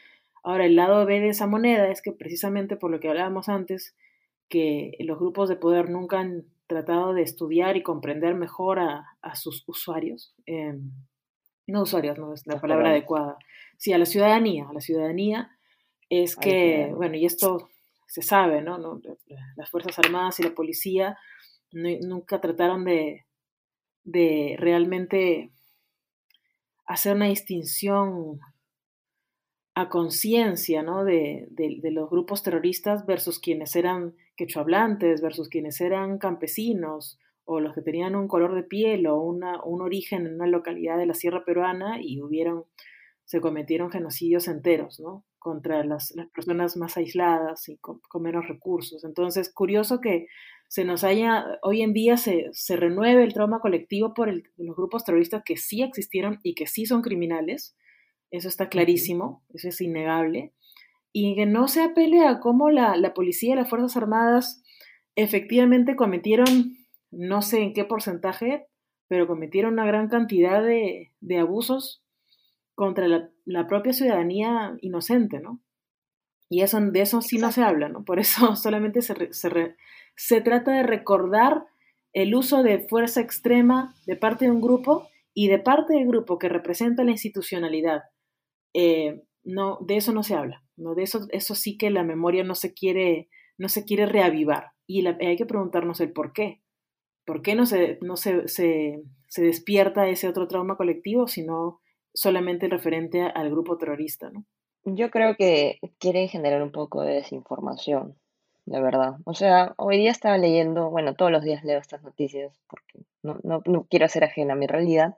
Ahora, 0.43 0.67
el 0.67 0.77
lado 0.77 1.07
B 1.07 1.21
de 1.21 1.29
esa 1.29 1.47
moneda 1.47 1.89
es 1.91 2.03
que 2.03 2.13
precisamente 2.13 2.77
por 2.77 2.91
lo 2.91 3.01
que 3.01 3.09
hablábamos 3.09 3.49
antes, 3.49 3.95
que 4.49 4.97
los 5.01 5.19
grupos 5.19 5.49
de 5.49 5.57
poder 5.57 5.89
nunca 5.89 6.21
han 6.21 6.45
tratado 6.67 7.15
de 7.15 7.23
estudiar 7.23 7.77
y 7.77 7.83
comprender 7.83 8.35
mejor 8.35 8.79
a, 8.79 9.07
sus 9.35 9.65
usuarios. 9.67 10.35
Em, 10.47 10.91
no 11.67 11.83
usuarios, 11.83 12.19
no 12.19 12.35
es 12.35 12.47
la 12.47 12.61
palabra 12.61 12.91
adecuada. 12.91 13.37
Sí, 13.77 13.93
a 13.93 13.99
la 13.99 14.07
ciudadanía, 14.07 14.67
a 14.69 14.73
la 14.73 14.81
ciudadanía 14.81 15.51
es 16.09 16.37
que, 16.37 16.93
bueno, 16.95 17.17
y 17.17 17.25
esto 17.25 17.71
se 18.07 18.21
sabe, 18.21 18.61
¿no? 18.61 19.01
Las 19.57 19.71
Fuerzas 19.71 19.99
Armadas 19.99 20.39
y 20.41 20.43
la 20.43 20.51
policía 20.51 21.17
nunca 21.73 22.41
trataron 22.41 22.85
de, 22.85 23.25
de 24.05 24.57
realmente 24.59 25.51
hacer 26.87 27.17
una 27.17 27.27
distinción 27.27 28.41
a 29.75 29.89
conciencia 29.89 30.83
¿no? 30.83 31.05
de, 31.05 31.47
de, 31.51 31.91
los 31.91 32.11
grupos 32.11 32.43
terroristas 32.43 33.07
versus 33.07 33.39
quienes 33.39 33.75
eran 33.75 34.15
quechohablantes, 34.37 35.23
versus 35.23 35.49
quienes 35.49 35.81
eran 35.81 36.19
campesinos, 36.19 37.19
o 37.45 37.61
los 37.61 37.75
que 37.75 37.83
tenían 37.83 38.15
un 38.15 38.29
color 38.29 38.55
de 38.55 38.63
piel 38.63 39.07
o 39.07 39.21
una, 39.21 39.63
un 39.65 39.81
origen 39.81 40.27
en 40.27 40.35
una 40.35 40.47
localidad 40.47 40.99
de 40.99 41.07
la 41.07 41.15
sierra 41.15 41.45
peruana 41.45 42.01
y 42.01 42.21
hubieron, 42.21 42.65
se 43.25 43.41
cometieron 43.41 43.91
genocidios 43.91 44.47
enteros, 44.47 45.01
¿no? 45.01 45.25
Contra 45.43 45.83
las, 45.85 46.15
personas 46.33 46.77
más 46.77 46.97
aisladas 46.97 47.69
y 47.69 47.77
con, 47.79 48.01
menos 48.21 48.47
recursos. 48.47 49.03
Entonces, 49.05 49.53
curioso 49.53 50.01
que 50.01 50.29
se 50.69 50.85
nos 50.85 51.03
haya, 51.03 51.59
hoy 51.63 51.83
en 51.83 51.93
día 51.93 52.17
se, 52.17 52.49
se 52.53 52.77
renueve 52.77 53.25
el 53.25 53.35
trauma 53.35 53.61
colectivo 53.61 54.15
por 54.15 54.33
los 54.33 54.77
grupos 54.77 55.05
terroristas 55.05 55.43
que 55.45 55.57
sí 55.57 55.83
existieron 55.83 56.39
y 56.45 56.55
que 56.55 56.67
sí 56.67 56.87
son 56.87 57.03
criminales, 57.03 57.77
eso 58.31 58.49
está 58.49 58.69
clarísimo, 58.69 59.43
eso 59.53 59.69
es 59.69 59.81
innegable, 59.81 60.53
y 61.13 61.35
que 61.35 61.45
no 61.45 61.67
se 61.67 61.83
apele 61.83 62.25
a 62.27 62.39
cómo 62.39 62.71
la, 62.71 62.97
la 62.97 63.13
policía 63.13 63.53
y 63.53 63.57
las 63.57 63.69
Fuerzas 63.69 63.97
Armadas 63.97 64.63
efectivamente 65.17 65.97
cometieron, 65.97 66.77
no 67.11 67.43
sé 67.43 67.63
en 67.63 67.75
qué 67.75 67.85
porcentaje, 67.85 68.67
pero 69.09 69.27
cometieron 69.27 69.75
una 69.75 69.87
gran 69.87 70.09
cantidad 70.09 70.63
de, 70.63 71.13
de 71.21 71.39
abusos 71.39 72.03
contra 72.75 73.07
la, 73.45 73.67
propia 73.67 73.93
ciudadanía 73.93 74.77
inocente, 74.81 75.41
¿no? 75.41 75.61
Y 76.49 76.63
eso, 76.63 76.81
de 76.81 77.01
eso 77.01 77.23
sí 77.23 77.39
no 77.39 77.51
se 77.53 77.63
habla, 77.63 77.89
¿no? 77.89 78.05
Por 78.05 78.19
eso 78.19 78.57
solamente 78.57 79.03
se, 79.03 79.15
se, 79.33 80.41
trata 80.41 80.73
de 80.73 80.83
recordar 80.83 81.67
el 82.13 82.35
uso 82.35 82.63
de 82.63 82.87
fuerza 82.89 83.21
extrema 83.21 83.95
de 84.07 84.17
parte 84.17 84.45
de 84.45 84.51
un 84.51 84.61
grupo 84.61 85.09
y 85.35 85.49
de 85.49 85.59
parte 85.59 85.95
del 85.95 86.07
grupo 86.07 86.39
que 86.39 86.49
representa 86.49 87.05
la 87.05 87.13
institucionalidad. 87.13 88.03
Eh, 88.75 89.23
no, 89.45 89.79
de 89.81 89.97
eso 89.97 90.13
no 90.13 90.23
se 90.23 90.35
habla, 90.35 90.63
¿no? 90.77 90.95
De 90.95 91.03
eso, 91.03 91.27
eso 91.31 91.55
sí 91.55 91.79
que 91.79 91.91
la 91.91 92.05
memoria 92.05 92.45
no 92.45 92.55
se 92.55 92.75
quiere, 92.75 93.29
no 93.59 93.69
se 93.69 93.85
quiere 93.85 94.07
reavivar. 94.07 94.73
Y 94.87 95.07
hay 95.07 95.37
que 95.37 95.47
preguntarnos 95.47 96.01
el 96.01 96.13
por 96.13 96.33
qué. 96.33 96.63
¿Por 97.25 97.41
qué 97.43 97.55
no 97.55 97.67
se, 97.67 97.99
no 98.03 98.17
se, 98.17 98.49
se, 98.49 99.03
se 99.29 99.43
despierta 99.43 100.09
ese 100.09 100.29
otro 100.29 100.49
trauma 100.49 100.77
colectivo, 100.77 101.29
sino 101.29 101.81
solamente 102.15 102.69
referente 102.69 103.23
al 103.23 103.51
grupo 103.51 103.79
terrorista, 103.79 104.31
¿no? 104.31 104.45
Yo 104.85 105.11
creo 105.11 105.37
que 105.37 105.79
quieren 105.99 106.29
generar 106.29 106.63
un 106.63 106.73
poco 106.73 107.03
de 107.03 107.15
desinformación, 107.15 108.17
de 108.67 108.81
verdad. 108.81 109.15
O 109.25 109.35
sea, 109.35 109.75
hoy 109.77 109.97
día 109.97 110.11
estaba 110.11 110.39
leyendo, 110.39 110.91
bueno, 110.91 111.15
todos 111.15 111.31
los 111.31 111.45
días 111.45 111.63
leo 111.63 111.79
estas 111.79 112.03
noticias 112.03 112.53
porque 112.69 113.07
no, 113.23 113.39
no, 113.45 113.63
no 113.65 113.87
quiero 113.89 114.09
ser 114.09 114.25
ajena 114.25 114.55
a 114.55 114.57
mi 114.57 114.67
realidad, 114.67 115.17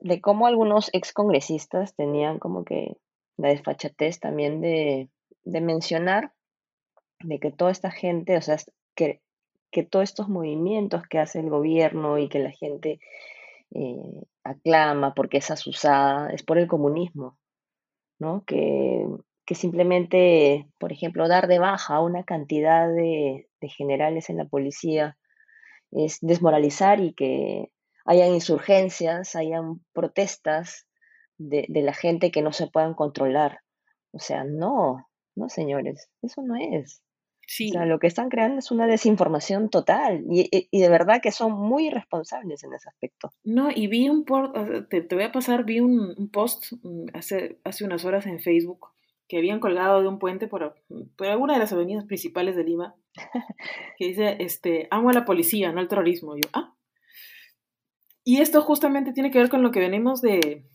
de 0.00 0.20
cómo 0.20 0.46
algunos 0.46 0.90
excongresistas 0.92 1.94
tenían 1.94 2.38
como 2.38 2.64
que 2.64 2.96
la 3.36 3.48
desfachatez 3.48 4.18
también 4.20 4.60
de, 4.60 5.08
de 5.44 5.60
mencionar 5.60 6.32
de 7.20 7.38
que 7.38 7.50
toda 7.50 7.70
esta 7.70 7.90
gente, 7.90 8.36
o 8.36 8.42
sea, 8.42 8.56
que, 8.94 9.20
que 9.70 9.82
todos 9.82 10.04
estos 10.04 10.28
movimientos 10.28 11.02
que 11.08 11.18
hace 11.18 11.40
el 11.40 11.50
gobierno 11.50 12.18
y 12.18 12.28
que 12.28 12.38
la 12.38 12.50
gente 12.50 13.00
eh, 13.72 14.24
aclama 14.44 15.14
porque 15.14 15.38
es 15.38 15.50
asusada, 15.50 16.30
es 16.30 16.42
por 16.42 16.58
el 16.58 16.66
comunismo, 16.68 17.38
¿no? 18.18 18.44
Que, 18.46 19.06
que 19.44 19.54
simplemente, 19.54 20.68
por 20.78 20.92
ejemplo, 20.92 21.28
dar 21.28 21.48
de 21.48 21.58
baja 21.58 21.96
a 21.96 22.02
una 22.02 22.24
cantidad 22.24 22.88
de, 22.88 23.48
generales 23.76 24.30
en 24.30 24.36
la 24.36 24.44
policía 24.44 25.16
es 25.90 26.18
desmoralizar 26.20 27.00
y 27.00 27.14
que 27.14 27.70
hayan 28.04 28.34
insurgencias, 28.34 29.34
hayan 29.36 29.80
protestas 29.92 30.86
de, 31.38 31.66
de 31.68 31.82
la 31.82 31.94
gente 31.94 32.30
que 32.30 32.42
no 32.42 32.52
se 32.52 32.68
puedan 32.68 32.94
controlar. 32.94 33.60
O 34.12 34.18
sea, 34.18 34.44
no, 34.44 35.08
no, 35.34 35.48
señores, 35.48 36.10
eso 36.22 36.42
no 36.42 36.56
es. 36.56 37.02
O 37.48 37.72
sea, 37.72 37.86
lo 37.86 37.98
que 37.98 38.06
están 38.06 38.28
creando 38.28 38.58
es 38.58 38.70
una 38.70 38.86
desinformación 38.86 39.70
total 39.70 40.22
y, 40.30 40.48
y, 40.70 40.80
de 40.80 40.88
verdad 40.90 41.22
que 41.22 41.32
son 41.32 41.52
muy 41.52 41.86
irresponsables 41.86 42.62
en 42.62 42.74
ese 42.74 42.90
aspecto. 42.90 43.30
No, 43.42 43.70
y 43.74 43.86
vi 43.86 44.10
un 44.10 44.26
post, 44.26 44.54
te, 44.90 45.00
te, 45.00 45.14
voy 45.14 45.24
a 45.24 45.32
pasar, 45.32 45.64
vi 45.64 45.80
un, 45.80 46.14
un, 46.16 46.30
post 46.30 46.72
mm, 46.82 47.06
hace, 47.14 47.58
hace 47.64 47.84
unas 47.84 48.04
horas 48.04 48.26
en 48.26 48.38
Facebook 48.40 48.88
que 49.28 49.38
habían 49.38 49.60
colgado 49.60 50.02
de 50.02 50.08
un 50.08 50.18
puente 50.18 50.46
por, 50.46 50.74
por 51.16 51.26
alguna 51.26 51.54
de 51.54 51.58
las 51.60 51.72
avenidas 51.72 52.04
principales 52.04 52.54
de 52.54 52.64
Lima, 52.64 52.94
que 53.98 54.08
dice, 54.08 54.36
este, 54.40 54.86
amo 54.90 55.08
a 55.08 55.14
la 55.14 55.24
policía, 55.24 55.72
no 55.72 55.80
al 55.80 55.88
terrorismo. 55.88 56.36
Y 56.36 56.42
yo, 56.42 56.50
ah. 56.52 56.74
Y 58.24 58.42
esto 58.42 58.60
justamente 58.60 59.12
tiene 59.12 59.30
que 59.30 59.38
ver 59.38 59.48
con 59.48 59.62
lo 59.62 59.70
que 59.70 59.80
venimos 59.80 60.20
de, 60.20 60.66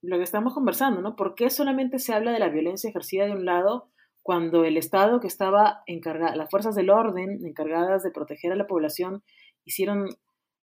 lo 0.00 0.18
que 0.18 0.24
estamos 0.24 0.54
conversando, 0.54 1.00
¿no? 1.00 1.16
¿Por 1.16 1.34
qué 1.34 1.50
solamente 1.50 1.98
se 1.98 2.12
habla 2.12 2.32
de 2.32 2.38
la 2.38 2.48
violencia 2.48 2.90
ejercida 2.90 3.26
de 3.26 3.32
un 3.32 3.44
lado 3.44 3.88
cuando 4.22 4.64
el 4.64 4.76
Estado 4.76 5.20
que 5.20 5.26
estaba 5.26 5.82
encargado, 5.86 6.36
las 6.36 6.50
fuerzas 6.50 6.74
del 6.74 6.90
orden 6.90 7.44
encargadas 7.44 8.02
de 8.02 8.10
proteger 8.10 8.52
a 8.52 8.56
la 8.56 8.66
población, 8.66 9.22
hicieron 9.64 10.08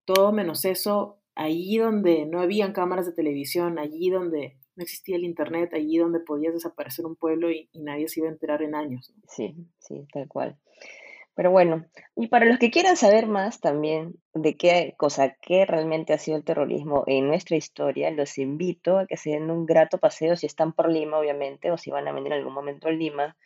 todo 0.05 0.31
menos 0.31 0.65
eso, 0.65 1.19
allí 1.35 1.77
donde 1.77 2.25
no 2.25 2.41
habían 2.41 2.73
cámaras 2.73 3.05
de 3.05 3.13
televisión, 3.13 3.77
allí 3.77 4.09
donde 4.09 4.57
no 4.75 4.83
existía 4.83 5.17
el 5.17 5.25
Internet, 5.25 5.73
allí 5.73 5.97
donde 5.97 6.19
podías 6.19 6.53
desaparecer 6.53 7.05
un 7.05 7.15
pueblo 7.15 7.51
y, 7.51 7.69
y 7.73 7.81
nadie 7.81 8.07
se 8.07 8.21
iba 8.21 8.29
a 8.29 8.31
enterar 8.31 8.61
en 8.61 8.75
años. 8.75 9.13
Sí, 9.27 9.55
sí, 9.79 10.07
tal 10.13 10.27
cual. 10.27 10.57
Pero 11.39 11.51
bueno, 11.51 11.85
y 12.17 12.27
para 12.27 12.45
los 12.45 12.59
que 12.59 12.69
quieran 12.69 12.97
saber 12.97 13.25
más 13.25 13.61
también 13.61 14.15
de 14.33 14.57
qué 14.57 14.93
cosa, 14.97 15.37
qué 15.41 15.65
realmente 15.65 16.11
ha 16.11 16.17
sido 16.17 16.35
el 16.35 16.43
terrorismo 16.43 17.05
en 17.07 17.29
nuestra 17.29 17.55
historia, 17.55 18.11
los 18.11 18.37
invito 18.37 18.97
a 18.97 19.07
que 19.07 19.15
se 19.15 19.29
den 19.29 19.49
un 19.49 19.65
grato 19.65 19.99
paseo 19.99 20.35
si 20.35 20.47
están 20.47 20.73
por 20.73 20.91
Lima, 20.91 21.17
obviamente, 21.17 21.71
o 21.71 21.77
si 21.77 21.91
van 21.91 22.09
a 22.09 22.11
venir 22.11 22.33
en 22.33 22.39
algún 22.39 22.53
momento 22.53 22.89
a 22.89 22.91
Lima, 22.91 23.37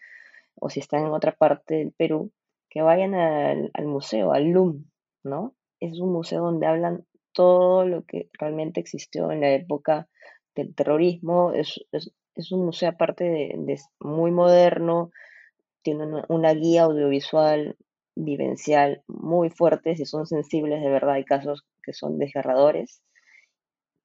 o 0.56 0.72
si 0.72 0.80
están 0.80 1.06
en 1.06 1.12
otra 1.12 1.34
parte 1.34 1.76
del 1.76 1.92
Perú, 1.92 2.32
que 2.68 2.82
vayan 2.82 3.14
al, 3.14 3.70
al 3.76 3.86
museo, 3.86 4.34
al 4.34 4.46
LUM, 4.46 4.86
¿no? 5.24 5.54
Es 5.80 6.00
un 6.00 6.14
museo 6.14 6.42
donde 6.42 6.66
hablan 6.66 7.06
todo 7.32 7.86
lo 7.86 8.06
que 8.06 8.28
realmente 8.40 8.80
existió 8.80 9.32
en 9.32 9.42
la 9.42 9.52
época 9.52 10.08
del 10.56 10.74
terrorismo. 10.74 11.54
Es, 11.54 11.80
es, 11.92 12.52
un 12.52 12.66
museo 12.66 12.90
aparte 12.90 13.24
de 13.26 13.80
muy 14.00 14.32
moderno, 14.32 15.12
tiene 15.84 16.24
una, 16.30 16.54
guía 16.54 16.84
audiovisual 16.84 17.78
vivencial 18.16 19.04
muy 19.08 19.50
fuerte, 19.50 19.96
si 19.96 20.06
son 20.06 20.26
sensibles 20.26 20.82
de 20.82 20.90
verdad 20.90 21.16
hay 21.16 21.26
casos 21.26 21.66
que 21.84 21.94
son 21.94 22.18
desgarradores, 22.18 23.02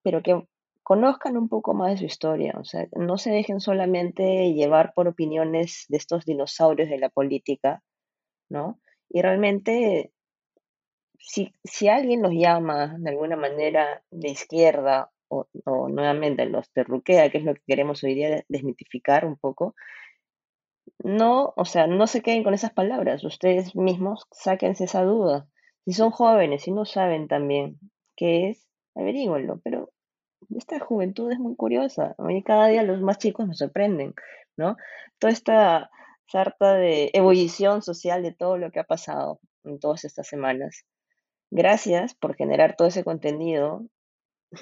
pero 0.02 0.22
que 0.22 0.42
conozcan 0.82 1.36
un 1.36 1.48
poco 1.48 1.74
más 1.74 1.92
de 1.92 1.98
su 1.98 2.04
historia, 2.06 2.54
o 2.58 2.64
sea, 2.64 2.86
no 2.96 3.18
se 3.18 3.30
dejen 3.30 3.60
solamente 3.60 4.54
llevar 4.54 4.92
por 4.94 5.06
opiniones 5.06 5.84
de 5.88 5.98
estos 5.98 6.24
dinosaurios 6.24 6.88
de 6.88 6.98
la 6.98 7.10
política, 7.10 7.82
¿no? 8.48 8.80
Y 9.10 9.20
realmente, 9.20 10.12
si, 11.18 11.52
si 11.62 11.88
alguien 11.88 12.22
los 12.22 12.32
llama 12.32 12.96
de 12.98 13.10
alguna 13.10 13.36
manera 13.36 14.02
de 14.10 14.30
izquierda 14.30 15.10
o, 15.28 15.46
o 15.66 15.88
nuevamente 15.90 16.46
los 16.46 16.70
terruquea, 16.72 17.30
que 17.30 17.38
es 17.38 17.44
lo 17.44 17.54
que 17.54 17.62
queremos 17.66 18.02
hoy 18.02 18.14
día 18.14 18.44
desmitificar 18.48 19.26
un 19.26 19.36
poco, 19.36 19.74
no, 21.02 21.52
o 21.56 21.64
sea, 21.64 21.86
no 21.86 22.06
se 22.06 22.22
queden 22.22 22.44
con 22.44 22.54
esas 22.54 22.72
palabras, 22.72 23.24
ustedes 23.24 23.74
mismos 23.74 24.26
sáquense 24.30 24.84
esa 24.84 25.02
duda. 25.02 25.46
Si 25.84 25.92
son 25.92 26.10
jóvenes 26.10 26.68
y 26.68 26.72
no 26.72 26.84
saben 26.84 27.28
también 27.28 27.78
qué 28.16 28.50
es, 28.50 28.68
averígüenlo, 28.94 29.60
pero 29.62 29.90
esta 30.56 30.78
juventud 30.80 31.32
es 31.32 31.38
muy 31.38 31.56
curiosa. 31.56 32.14
A 32.18 32.22
mí 32.24 32.42
cada 32.42 32.68
día 32.68 32.82
los 32.82 33.00
más 33.00 33.18
chicos 33.18 33.46
me 33.46 33.54
sorprenden, 33.54 34.14
¿no? 34.56 34.76
Toda 35.18 35.32
esta 35.32 35.90
sarta 36.26 36.74
de 36.74 37.10
ebullición 37.12 37.82
social 37.82 38.22
de 38.22 38.32
todo 38.32 38.58
lo 38.58 38.70
que 38.70 38.80
ha 38.80 38.84
pasado 38.84 39.40
en 39.64 39.78
todas 39.78 40.04
estas 40.04 40.28
semanas. 40.28 40.84
Gracias 41.50 42.14
por 42.14 42.36
generar 42.36 42.76
todo 42.76 42.88
ese 42.88 43.04
contenido 43.04 43.82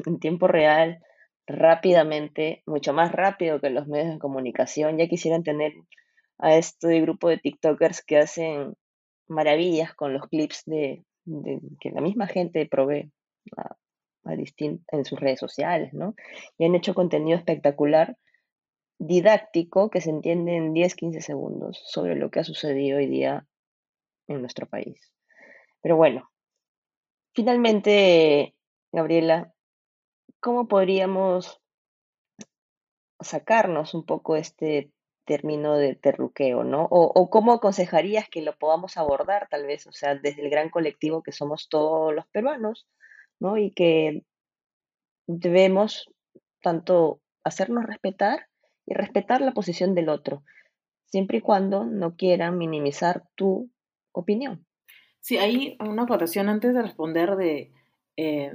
en 0.04 0.18
tiempo 0.18 0.46
real, 0.46 1.00
rápidamente, 1.46 2.62
mucho 2.66 2.92
más 2.92 3.12
rápido 3.12 3.60
que 3.60 3.70
los 3.70 3.86
medios 3.86 4.12
de 4.12 4.18
comunicación. 4.18 4.98
Ya 4.98 5.08
quisieran 5.08 5.42
tener 5.42 5.72
a 6.38 6.56
este 6.56 7.00
grupo 7.00 7.28
de 7.28 7.38
TikTokers 7.38 8.02
que 8.02 8.18
hacen 8.18 8.74
maravillas 9.28 9.94
con 9.94 10.12
los 10.12 10.28
clips 10.28 10.62
de, 10.66 11.04
que 11.80 11.90
la 11.90 12.00
misma 12.00 12.26
gente 12.26 12.66
provee 12.66 13.10
a 13.56 13.76
en 14.28 15.04
sus 15.04 15.20
redes 15.20 15.38
sociales, 15.38 15.92
¿no? 15.92 16.14
Y 16.58 16.64
han 16.64 16.74
hecho 16.74 16.94
contenido 16.94 17.38
espectacular, 17.38 18.16
didáctico, 18.98 19.90
que 19.90 20.00
se 20.00 20.10
entiende 20.10 20.56
en 20.56 20.72
10, 20.72 20.94
15 20.94 21.20
segundos 21.20 21.82
sobre 21.86 22.16
lo 22.16 22.30
que 22.30 22.40
ha 22.40 22.44
sucedido 22.44 22.98
hoy 22.98 23.06
día 23.06 23.46
en 24.26 24.40
nuestro 24.40 24.66
país. 24.66 25.12
Pero 25.80 25.96
bueno, 25.96 26.30
finalmente, 27.34 28.54
Gabriela, 28.92 29.52
¿cómo 30.40 30.66
podríamos 30.66 31.60
sacarnos 33.20 33.94
un 33.94 34.04
poco 34.04 34.36
este 34.36 34.90
término 35.26 35.76
de 35.76 35.94
terruqueo, 35.94 36.64
¿no? 36.64 36.86
O, 36.90 37.28
cómo 37.30 37.52
aconsejarías 37.52 38.28
que 38.30 38.42
lo 38.42 38.56
podamos 38.56 38.96
abordar, 38.96 39.48
tal 39.50 39.66
vez, 39.66 39.86
o 39.86 39.92
sea, 39.92 40.14
desde 40.14 40.42
el 40.42 40.50
gran 40.50 40.70
colectivo 40.70 41.22
que 41.22 41.32
somos 41.32 41.68
todos 41.68 42.14
los 42.14 42.26
peruanos, 42.28 42.86
¿no? 43.38 43.58
Y 43.58 43.72
que 43.72 44.22
debemos 45.26 46.08
tanto 46.62 47.20
hacernos 47.44 47.84
respetar 47.84 48.48
y 48.86 48.94
respetar 48.94 49.40
la 49.40 49.52
posición 49.52 49.94
del 49.94 50.08
otro, 50.08 50.42
siempre 51.06 51.38
y 51.38 51.40
cuando 51.42 51.84
no 51.84 52.16
quieran 52.16 52.56
minimizar 52.56 53.24
tu 53.34 53.70
opinión. 54.12 54.64
Sí, 55.20 55.36
hay 55.38 55.76
una 55.80 56.04
acotación 56.04 56.48
antes 56.48 56.72
de 56.72 56.82
responder 56.82 57.36
de, 57.36 57.72
eh, 58.16 58.52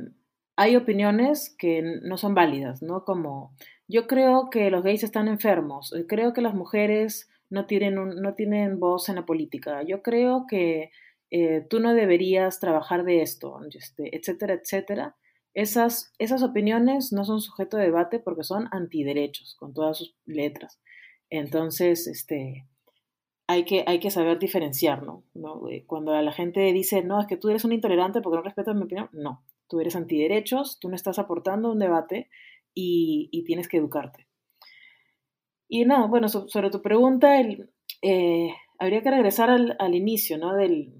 hay 0.55 0.75
opiniones 0.75 1.55
que 1.57 1.81
no 2.03 2.17
son 2.17 2.35
válidas, 2.35 2.81
¿no? 2.81 3.03
Como 3.03 3.55
yo 3.91 4.07
creo 4.07 4.49
que 4.49 4.71
los 4.71 4.83
gays 4.83 5.03
están 5.03 5.27
enfermos, 5.27 5.93
eh, 5.93 6.05
creo 6.07 6.31
que 6.31 6.41
las 6.41 6.53
mujeres 6.53 7.29
no 7.49 7.65
tienen, 7.65 7.95
no 7.95 8.33
tienen 8.33 8.79
voz 8.79 9.09
en 9.09 9.15
la 9.15 9.25
política, 9.25 9.83
yo 9.83 10.01
creo 10.01 10.45
que 10.47 10.91
eh, 11.29 11.65
tú 11.69 11.81
no 11.81 11.93
deberías 11.93 12.59
trabajar 12.59 13.03
de 13.03 13.21
esto, 13.21 13.59
este, 13.73 14.15
etcétera, 14.15 14.53
etcétera. 14.53 15.15
Esas, 15.53 16.13
esas 16.17 16.43
opiniones 16.43 17.11
no 17.11 17.25
son 17.25 17.41
sujeto 17.41 17.75
de 17.75 17.85
debate 17.85 18.19
porque 18.19 18.43
son 18.43 18.69
antiderechos, 18.71 19.55
con 19.55 19.73
todas 19.73 19.97
sus 19.97 20.15
letras. 20.25 20.79
Entonces, 21.29 22.07
este, 22.07 22.67
hay 23.47 23.65
que, 23.65 23.83
hay 23.85 23.99
que 23.99 24.11
saber 24.11 24.39
diferenciar, 24.39 25.03
¿no? 25.03 25.25
¿no? 25.33 25.61
Cuando 25.87 26.13
la 26.21 26.31
gente 26.31 26.61
dice, 26.71 27.03
no, 27.03 27.19
es 27.19 27.27
que 27.27 27.35
tú 27.35 27.49
eres 27.49 27.65
un 27.65 27.73
intolerante 27.73 28.21
porque 28.21 28.37
no 28.37 28.43
respetas 28.43 28.75
mi 28.75 28.83
opinión, 28.83 29.09
no, 29.11 29.43
tú 29.67 29.81
eres 29.81 29.97
antiderechos, 29.97 30.79
tú 30.79 30.87
no 30.87 30.95
estás 30.95 31.19
aportando 31.19 31.71
un 31.71 31.79
debate 31.79 32.29
y, 32.73 33.43
tienes 33.45 33.67
que 33.67 33.77
educarte. 33.77 34.27
Y 35.67 35.85
nada, 35.85 36.07
bueno, 36.07 36.27
sobre 36.27 36.69
tu 36.69 36.81
pregunta, 36.81 37.39
el, 37.39 37.69
eh, 38.01 38.53
habría 38.79 39.01
que 39.01 39.11
regresar 39.11 39.49
al, 39.49 39.75
al 39.79 39.95
inicio, 39.95 40.37
¿no? 40.37 40.53
Del, 40.53 40.93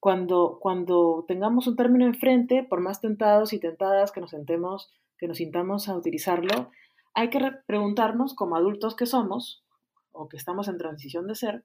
cuando, 0.00 0.58
cuando 0.60 1.24
tengamos 1.26 1.66
un 1.66 1.76
término 1.76 2.06
enfrente, 2.06 2.62
por 2.62 2.80
más 2.80 3.00
tentados 3.00 3.52
y 3.52 3.60
tentadas 3.60 4.12
que 4.12 4.20
nos 4.20 4.30
sentemos, 4.30 4.92
que 5.18 5.28
nos 5.28 5.38
sintamos 5.38 5.88
a 5.88 5.96
utilizarlo, 5.96 6.70
hay 7.14 7.30
que 7.30 7.40
preguntarnos 7.66 8.34
como 8.34 8.56
adultos 8.56 8.94
que 8.94 9.06
somos, 9.06 9.64
o 10.12 10.28
que 10.28 10.36
estamos 10.36 10.68
en 10.68 10.78
transición 10.78 11.26
de 11.26 11.34
ser, 11.34 11.64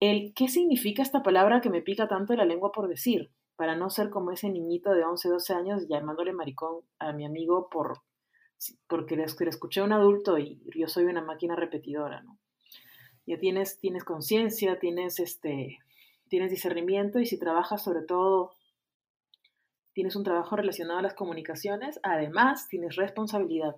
el 0.00 0.32
qué 0.34 0.48
significa 0.48 1.02
esta 1.02 1.22
palabra 1.22 1.60
que 1.60 1.70
me 1.70 1.82
pica 1.82 2.08
tanto 2.08 2.34
la 2.34 2.44
lengua 2.44 2.70
por 2.72 2.88
decir, 2.88 3.30
para 3.56 3.74
no 3.74 3.90
ser 3.90 4.10
como 4.10 4.30
ese 4.30 4.48
niñito 4.48 4.92
de 4.92 5.04
11, 5.04 5.28
12 5.28 5.54
años 5.54 5.86
llamándole 5.88 6.32
maricón 6.32 6.82
a 6.98 7.12
mi 7.12 7.26
amigo 7.26 7.68
por, 7.70 7.98
porque 8.86 9.16
le 9.16 9.24
escuché 9.24 9.80
a 9.80 9.84
un 9.84 9.92
adulto 9.92 10.38
y 10.38 10.60
yo 10.74 10.88
soy 10.88 11.04
una 11.04 11.22
máquina 11.22 11.56
repetidora, 11.56 12.22
¿no? 12.22 12.38
Ya 13.26 13.38
tienes, 13.38 13.78
tienes 13.78 14.04
conciencia, 14.04 14.78
tienes 14.78 15.20
este, 15.20 15.78
tienes 16.28 16.50
discernimiento 16.50 17.18
y 17.18 17.26
si 17.26 17.38
trabajas 17.38 17.82
sobre 17.82 18.02
todo, 18.02 18.52
tienes 19.92 20.16
un 20.16 20.24
trabajo 20.24 20.56
relacionado 20.56 21.00
a 21.00 21.02
las 21.02 21.14
comunicaciones, 21.14 21.98
además 22.02 22.68
tienes 22.68 22.96
responsabilidad. 22.96 23.76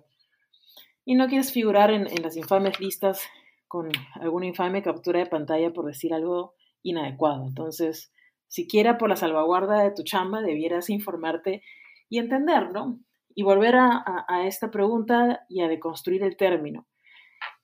y 1.03 1.15
no 1.15 1.27
quieres 1.27 1.51
figurar 1.51 1.89
en, 1.89 2.05
las 2.21 2.37
infames 2.37 2.79
listas 2.79 3.23
con 3.67 3.89
alguna 4.13 4.45
infame 4.45 4.83
captura 4.83 5.19
de 5.19 5.25
pantalla 5.25 5.73
por 5.73 5.85
decir 5.85 6.13
algo 6.13 6.53
inadecuado. 6.83 7.47
Entonces, 7.47 8.13
siquiera 8.47 8.99
por 8.99 9.09
la 9.09 9.15
salvaguarda 9.15 9.81
de 9.81 9.91
tu 9.91 10.03
chamba, 10.03 10.41
debieras 10.41 10.91
informarte 10.91 11.63
y 12.07 12.19
entender, 12.19 12.71
¿no? 12.71 12.99
Y 13.35 13.43
volver 13.43 13.75
a, 13.75 14.03
esta 14.45 14.71
pregunta 14.71 15.45
y 15.49 15.61
a 15.61 15.67
deconstruir 15.67 16.23
el 16.23 16.37
término. 16.37 16.87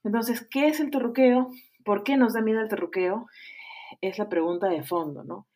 Entonces, 0.03 0.47
¿qué 0.49 0.67
es 0.67 0.79
el 0.79 0.91
terruqueo? 0.91 1.49
¿Por 1.83 2.03
qué 2.03 2.17
nos 2.17 2.33
da 2.33 2.41
miedo 2.41 2.61
el 2.61 2.69
terruqueo? 2.69 3.25
Es 4.01 4.17
la 4.17 4.29
pregunta 4.29 4.67
de 4.67 4.83
fondo, 4.83 5.23
¿no? 5.23 5.47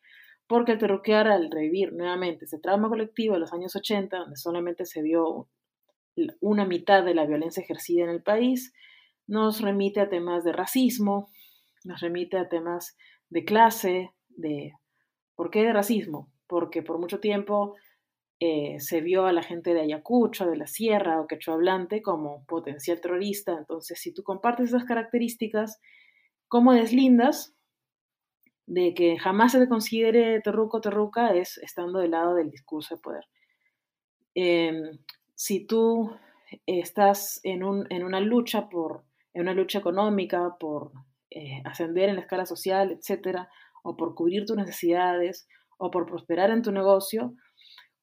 Porque 0.46 0.72
el 0.72 0.78
terruquear 0.78 1.28
al 1.28 1.50
revivir 1.50 1.92
nuevamente 1.92 2.44
ese 2.44 2.58
trauma 2.58 2.88
colectivo 2.88 3.34
de 3.34 3.40
los 3.40 3.52
años 3.52 3.74
80, 3.74 4.16
donde 4.16 4.36
solamente 4.36 4.84
se 4.84 5.02
vio 5.02 5.48
una 6.40 6.66
mitad 6.66 7.04
de 7.04 7.14
la 7.14 7.26
violencia 7.26 7.62
ejercida 7.62 8.04
en 8.04 8.10
el 8.10 8.22
país, 8.22 8.74
nos 9.26 9.60
remite 9.60 10.00
a 10.00 10.08
temas 10.08 10.44
de 10.44 10.52
racismo, 10.52 11.30
nos 11.84 12.00
remite 12.00 12.36
a 12.38 12.48
temas 12.48 12.96
de 13.30 13.44
clase, 13.44 14.10
de... 14.28 14.72
¿Por 15.34 15.50
qué 15.50 15.62
de 15.62 15.72
racismo? 15.72 16.30
Porque 16.46 16.82
por 16.82 16.98
mucho 16.98 17.18
tiempo 17.20 17.74
eh, 18.44 18.80
se 18.80 19.00
vio 19.02 19.26
a 19.26 19.32
la 19.32 19.44
gente 19.44 19.72
de 19.72 19.82
Ayacucho, 19.82 20.46
de 20.46 20.56
la 20.56 20.66
Sierra 20.66 21.20
o 21.20 21.28
quechua 21.28 21.54
hablante 21.54 22.02
como 22.02 22.44
potencial 22.46 23.00
terrorista. 23.00 23.52
Entonces, 23.56 24.00
si 24.00 24.12
tú 24.12 24.24
compartes 24.24 24.70
esas 24.70 24.82
características, 24.82 25.80
¿cómo 26.48 26.72
deslindas 26.72 27.54
de 28.66 28.94
que 28.94 29.16
jamás 29.16 29.52
se 29.52 29.60
te 29.60 29.68
considere 29.68 30.40
terruco 30.40 30.80
terruca? 30.80 31.32
Es 31.36 31.56
estando 31.58 32.00
del 32.00 32.10
lado 32.10 32.34
del 32.34 32.50
discurso 32.50 32.96
de 32.96 33.00
poder. 33.00 33.24
Em, 34.34 34.98
si 35.36 35.64
tú 35.64 36.10
estás 36.66 37.38
en, 37.44 37.62
una 37.62 38.18
lucha 38.18 38.68
por, 38.68 39.04
en 39.34 39.42
una 39.42 39.54
lucha 39.54 39.78
económica, 39.78 40.56
por 40.58 40.90
eh, 41.30 41.62
ascender 41.64 42.08
en 42.08 42.16
la 42.16 42.22
escala 42.22 42.44
social, 42.44 42.90
etcétera, 42.90 43.48
o 43.84 43.96
por 43.96 44.16
cubrir 44.16 44.46
tus 44.46 44.56
necesidades, 44.56 45.46
o 45.78 45.92
por 45.92 46.06
prosperar 46.06 46.50
en 46.50 46.62
tu 46.62 46.72
negocio, 46.72 47.36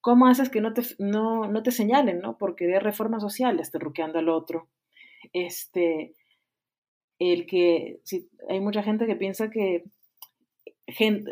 ¿Cómo 0.01 0.27
haces 0.27 0.49
que 0.49 0.62
no 0.62 0.73
te, 0.73 0.83
no, 0.99 1.63
te 1.63 1.71
señalen, 1.71 2.19
¿no? 2.19 2.38
Porque 2.38 2.67
de 2.67 2.79
reformas 2.79 3.21
sociales, 3.21 3.71
terruqueando 3.71 4.19
al 4.19 4.29
otro. 4.29 4.67
Este, 5.33 6.13
el 7.19 7.45
que, 7.45 7.99
si, 8.03 8.29
hay 8.47 8.62
mucha 8.62 8.83
gente 8.83 9.05
que 9.05 9.15
piensa 9.15 9.49
que 9.49 9.83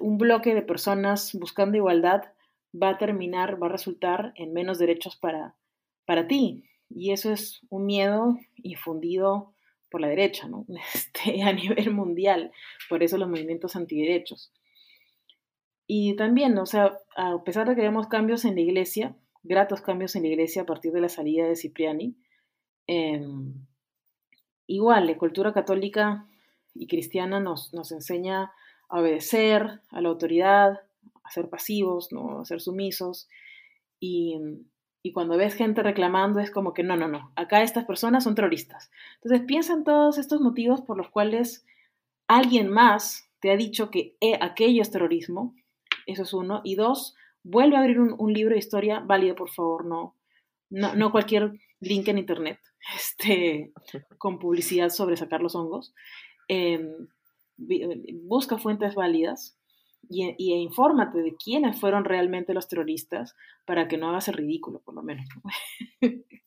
un 0.02 0.18
bloque 0.18 0.54
de 0.54 0.62
personas 0.62 1.34
buscando 1.34 1.78
igualdad 1.78 2.24
va 2.72 2.90
a 2.90 2.98
terminar, 2.98 3.62
va 3.62 3.68
a 3.68 3.72
resultar 3.72 4.34
en 4.36 4.54
menos 4.54 4.78
derechos 4.78 5.16
para, 5.16 5.56
para 6.06 6.28
ti. 6.28 6.66
Y 6.90 7.12
eso 7.12 7.32
es 7.32 7.62
un 7.70 7.86
miedo 7.86 8.38
infundido 8.56 9.54
por 9.90 10.02
la 10.02 10.08
derecha, 10.08 10.48
¿no? 10.48 10.66
Este, 10.94 11.44
a 11.44 11.54
nivel 11.54 11.92
mundial. 11.92 12.52
Por 12.90 13.04
eso 13.04 13.18
los 13.18 13.30
movimientos 13.30 13.76
antiderechos. 13.76 14.52
Y 15.88 16.16
también, 16.18 16.58
o 16.58 16.66
sea, 16.66 17.00
a 17.16 17.42
pesar 17.44 17.68
de 17.68 17.76
que 17.76 17.82
vemos 17.82 18.08
cambios 18.08 18.44
en 18.44 18.56
la 18.56 18.62
iglesia, 18.62 19.16
gratos 19.44 19.82
cambios 19.82 20.16
en 20.16 20.24
la 20.24 20.28
iglesia 20.28 20.64
a 20.64 20.66
partir 20.66 20.92
de 20.92 21.00
la 21.00 21.10
salida 21.10 21.48
de 21.48 21.56
Cipriani, 21.56 22.16
em, 22.88 23.54
igual 24.68 25.08
la 25.08 25.18
cultura 25.18 25.54
católica 25.54 26.28
y 26.74 26.88
cristiana 26.88 27.40
nos, 27.40 27.74
nos 27.74 27.92
enseña 27.94 28.52
a 28.90 29.00
obedecer 29.00 29.82
a 29.90 30.02
la 30.02 30.10
autoridad, 30.10 30.82
a 31.24 31.32
ser 31.32 31.50
pasivos, 31.50 32.12
¿no? 32.12 32.42
a 32.42 32.46
ser 32.46 32.60
sumisos. 32.60 33.30
Y, 34.00 34.38
y 35.02 35.14
cuando 35.14 35.38
ves 35.38 35.56
gente 35.56 35.84
reclamando 35.84 36.42
es 36.42 36.52
como 36.52 36.74
que 36.74 36.84
no, 36.84 36.98
no, 36.98 37.08
no, 37.08 37.32
acá 37.38 37.64
estas 37.64 37.86
personas 37.86 38.26
son 38.26 38.36
terroristas. 38.36 38.92
Entonces 39.16 39.46
piensa 39.48 39.74
en 39.74 39.86
todos 39.86 40.18
estos 40.18 40.42
motivos 40.42 40.82
por 40.82 40.98
los 40.98 41.10
cuales 41.10 41.66
alguien 42.28 42.70
más 42.70 43.30
te 43.40 43.52
ha 43.52 43.56
dicho 43.56 43.90
que 43.90 44.18
eh, 44.20 44.38
aquello 44.42 44.82
es 44.82 44.92
terrorismo 44.92 45.56
eso 46.08 46.24
es 46.24 46.34
uno. 46.34 46.62
Y 46.64 46.76
dos, 46.76 47.16
vuelve 47.44 47.76
a 47.78 47.82
abrir 47.82 48.00
un, 48.00 48.34
libro 48.34 48.54
de 48.54 48.60
historia 48.60 49.00
válido, 49.00 49.36
por 49.36 49.50
favor, 49.50 49.86
no, 49.86 50.16
no, 50.70 51.12
cualquier 51.12 51.60
link 51.80 52.08
en 52.08 52.18
internet 52.18 52.60
este, 52.96 53.72
con 54.18 54.40
publicidad 54.40 54.90
sobre 54.90 55.18
sacar 55.18 55.42
los 55.42 55.56
hongos. 55.56 55.94
Em, 56.48 57.08
busca 58.24 58.58
fuentes 58.58 58.96
válidas 58.96 59.58
y, 60.10 60.34
y, 60.38 60.54
e 60.54 60.58
infórmate 60.58 61.20
de 61.20 61.36
quiénes 61.36 61.80
fueron 61.80 62.06
realmente 62.06 62.54
los 62.54 62.68
terroristas 62.68 63.36
para 63.66 63.88
que 63.88 63.98
no 63.98 64.10
hagas 64.10 64.28
el 64.28 64.36
ridículo, 64.36 64.80
por 64.80 64.96
lo 64.96 65.04
menos. 65.04 65.28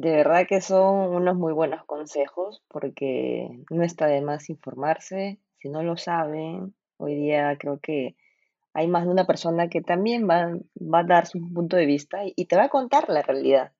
De 0.00 0.12
verdad 0.12 0.46
que 0.48 0.62
son 0.62 1.14
unos 1.14 1.36
muy 1.36 1.52
buenos 1.52 1.84
consejos 1.84 2.62
porque 2.68 3.50
no 3.70 3.82
está 3.82 4.06
de 4.06 4.22
más 4.22 4.48
informarse. 4.48 5.38
Si 5.58 5.68
no 5.68 5.82
lo 5.82 5.98
saben, 5.98 6.74
Hoy 7.00 7.14
día 7.14 7.56
creo 7.58 7.78
que 7.80 8.14
hay 8.74 8.86
más 8.86 9.04
de 9.04 9.10
una 9.10 9.26
persona 9.26 9.68
que 9.68 9.80
también 9.80 10.28
va, 10.28 10.52
a 10.98 11.04
dar 11.04 11.26
su 11.26 11.40
punto 11.52 11.76
de 11.76 11.86
vista 11.86 12.20
y, 12.24 12.44
te 12.44 12.56
va 12.56 12.64
a 12.64 12.68
contar 12.68 13.08
la 13.08 13.22
realidad. 13.22 13.72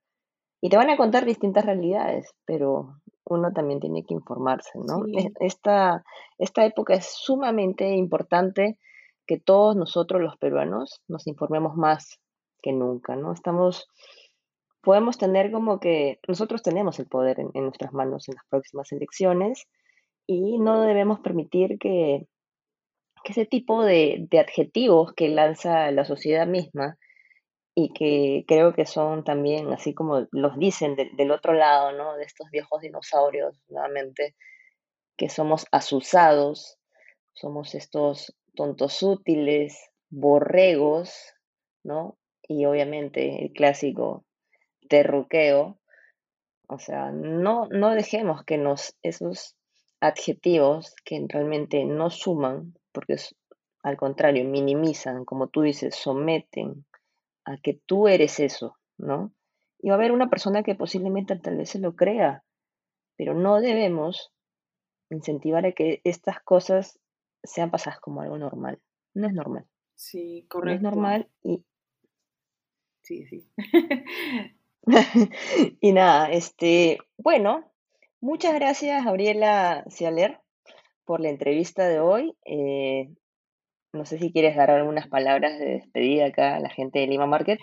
Y 0.62 0.70
te 0.70 0.76
van 0.76 0.90
a 0.90 0.96
contar 0.96 1.26
distintas 1.26 1.64
realidades, 1.64 2.34
pero 2.46 3.00
uno 3.24 3.52
también 3.52 3.78
tiene 3.78 4.04
que 4.04 4.14
informarse, 4.14 4.78
¿no? 4.78 5.04
Esta, 5.40 6.02
esta 6.38 6.64
época 6.64 6.94
es 6.94 7.06
sumamente 7.06 7.94
importante 7.94 8.78
que 9.26 9.38
todos 9.38 9.76
nosotros 9.76 10.20
los 10.22 10.36
peruanos 10.38 11.02
nos 11.06 11.26
informemos 11.26 11.76
más 11.76 12.18
que 12.62 12.72
nunca, 12.72 13.16
¿no? 13.16 13.32
Estamos, 13.32 13.86
podemos 14.80 15.18
tener 15.18 15.52
como 15.52 15.78
que 15.78 16.18
nosotros 16.26 16.62
tenemos 16.62 16.98
el 16.98 17.06
poder 17.06 17.38
en 17.38 17.64
nuestras 17.64 17.92
manos 17.92 18.28
en 18.28 18.36
las 18.36 18.44
próximas 18.48 18.90
elecciones 18.92 19.66
y 20.26 20.58
no 20.58 20.80
debemos 20.82 21.20
permitir 21.20 21.78
que 21.78 22.26
que 23.22 23.32
ese 23.32 23.46
tipo 23.46 23.84
de, 23.84 24.28
adjetivos 24.38 25.12
que 25.14 25.28
lanza 25.28 25.90
la 25.90 26.04
sociedad 26.04 26.46
misma 26.46 26.98
y 27.74 27.92
que 27.92 28.44
creo 28.46 28.74
que 28.74 28.86
son 28.86 29.24
también, 29.24 29.72
así 29.72 29.94
como 29.94 30.26
los 30.32 30.58
dicen 30.58 30.96
del 30.96 31.30
otro 31.30 31.52
lado, 31.52 31.92
¿no? 31.92 32.16
De 32.16 32.24
estos 32.24 32.50
viejos 32.50 32.80
dinosaurios, 32.80 33.60
nuevamente, 33.68 34.34
que 35.16 35.28
somos 35.28 35.66
asusados, 35.70 36.78
somos 37.32 37.74
estos 37.74 38.34
tontos 38.54 39.02
útiles, 39.02 39.90
borregos, 40.08 41.14
¿no? 41.84 42.18
Y 42.42 42.64
obviamente 42.64 43.44
el 43.44 43.52
clásico 43.52 44.24
terruqueo. 44.88 45.78
O 46.68 46.78
sea, 46.78 47.10
no, 47.12 47.66
no 47.68 47.90
dejemos 47.90 48.44
que 48.44 48.58
nos, 48.58 48.96
esos 49.02 49.56
adjetivos 50.00 50.94
que 51.04 51.24
realmente 51.28 51.84
no 51.84 52.10
suman, 52.10 52.74
porque 52.92 53.14
es, 53.14 53.34
al 53.82 53.96
contrario, 53.96 54.44
minimizan, 54.44 55.24
como 55.24 55.48
tú 55.48 55.62
dices, 55.62 55.94
someten 55.94 56.84
a 57.44 57.56
que 57.56 57.80
tú 57.86 58.08
eres 58.08 58.40
eso, 58.40 58.76
¿no? 58.98 59.32
Y 59.78 59.88
va 59.88 59.94
a 59.94 59.98
haber 59.98 60.12
una 60.12 60.28
persona 60.28 60.62
que 60.62 60.74
posiblemente 60.74 61.36
tal 61.36 61.56
vez 61.56 61.70
se 61.70 61.78
lo 61.78 61.96
crea, 61.96 62.44
pero 63.16 63.34
no 63.34 63.60
debemos 63.60 64.32
incentivar 65.10 65.66
a 65.66 65.72
que 65.72 66.00
estas 66.04 66.40
cosas 66.40 66.98
sean 67.42 67.70
pasadas 67.70 68.00
como 68.00 68.20
algo 68.20 68.38
normal. 68.38 68.80
No 69.14 69.26
es 69.26 69.32
normal. 69.32 69.66
Sí, 69.94 70.46
correcto. 70.48 70.82
No 70.82 70.88
es 70.88 70.94
normal 70.94 71.28
y... 71.42 71.64
Sí, 73.02 73.26
sí. 73.26 73.50
y 75.80 75.92
nada, 75.92 76.30
este, 76.30 76.98
bueno, 77.16 77.70
muchas 78.20 78.54
gracias, 78.54 79.04
Gabriela 79.04 79.84
Cialer, 79.90 80.40
por 81.10 81.20
la 81.20 81.28
entrevista 81.28 81.88
de 81.88 81.98
hoy. 81.98 82.36
Eh, 82.44 83.08
no 83.92 84.04
sé 84.04 84.20
si 84.20 84.30
quieres 84.30 84.54
dar 84.54 84.70
algunas 84.70 85.08
palabras 85.08 85.58
de 85.58 85.64
despedida 85.64 86.26
acá 86.26 86.54
a 86.54 86.60
la 86.60 86.68
gente 86.68 87.00
de 87.00 87.08
Lima 87.08 87.26
Market. 87.26 87.58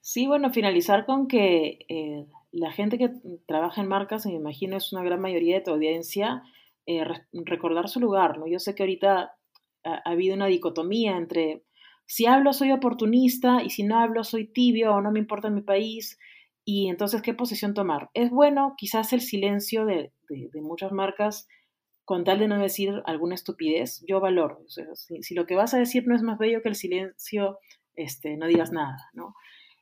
Sí, 0.00 0.26
bueno, 0.26 0.50
finalizar 0.50 1.04
con 1.04 1.28
que 1.28 1.80
eh, 1.90 2.24
la 2.52 2.72
gente 2.72 2.96
que 2.96 3.10
trabaja 3.46 3.82
en 3.82 3.88
marcas, 3.88 4.24
me 4.24 4.32
imagino, 4.32 4.78
es 4.78 4.90
una 4.94 5.04
gran 5.04 5.20
mayoría 5.20 5.56
de 5.56 5.64
tu 5.64 5.72
audiencia, 5.72 6.44
eh, 6.86 7.04
recordar 7.34 7.90
su 7.90 8.00
lugar, 8.00 8.38
¿no? 8.38 8.46
Yo 8.46 8.58
sé 8.58 8.74
que 8.74 8.84
ahorita 8.84 9.36
ha, 9.84 9.90
ha, 9.90 10.10
habido 10.10 10.34
una 10.34 10.46
dicotomía 10.46 11.18
entre 11.18 11.62
si 12.06 12.24
hablo 12.24 12.54
soy 12.54 12.72
oportunista 12.72 13.62
y 13.62 13.68
si 13.68 13.82
no 13.82 13.98
hablo 13.98 14.24
soy 14.24 14.46
tibio 14.46 14.94
o 14.94 15.02
no 15.02 15.12
me 15.12 15.18
importa 15.18 15.50
mi 15.50 15.60
país 15.60 16.18
y 16.64 16.88
entonces 16.88 17.20
qué 17.20 17.34
posición 17.34 17.74
tomar. 17.74 18.08
Es 18.14 18.30
bueno 18.30 18.76
quizás 18.78 19.12
el 19.12 19.20
silencio 19.20 19.84
de 19.84 20.10
muchas 20.62 20.90
marcas 20.90 21.46
con 22.06 22.22
tal 22.22 22.38
de 22.38 22.46
no 22.46 22.58
decir 22.58 23.02
alguna 23.04 23.34
estupidez, 23.34 24.02
yo 24.06 24.20
valoro. 24.20 24.60
si, 24.94 25.34
lo 25.34 25.44
que 25.44 25.56
vas 25.56 25.74
a 25.74 25.78
decir 25.78 26.06
no 26.06 26.14
es 26.14 26.22
más 26.22 26.38
bello 26.38 26.62
que 26.62 26.68
el 26.68 26.76
silencio, 26.76 27.58
este, 27.96 28.36
no 28.36 28.46
digas 28.46 28.70
nada, 28.70 28.96
¿no? 29.12 29.34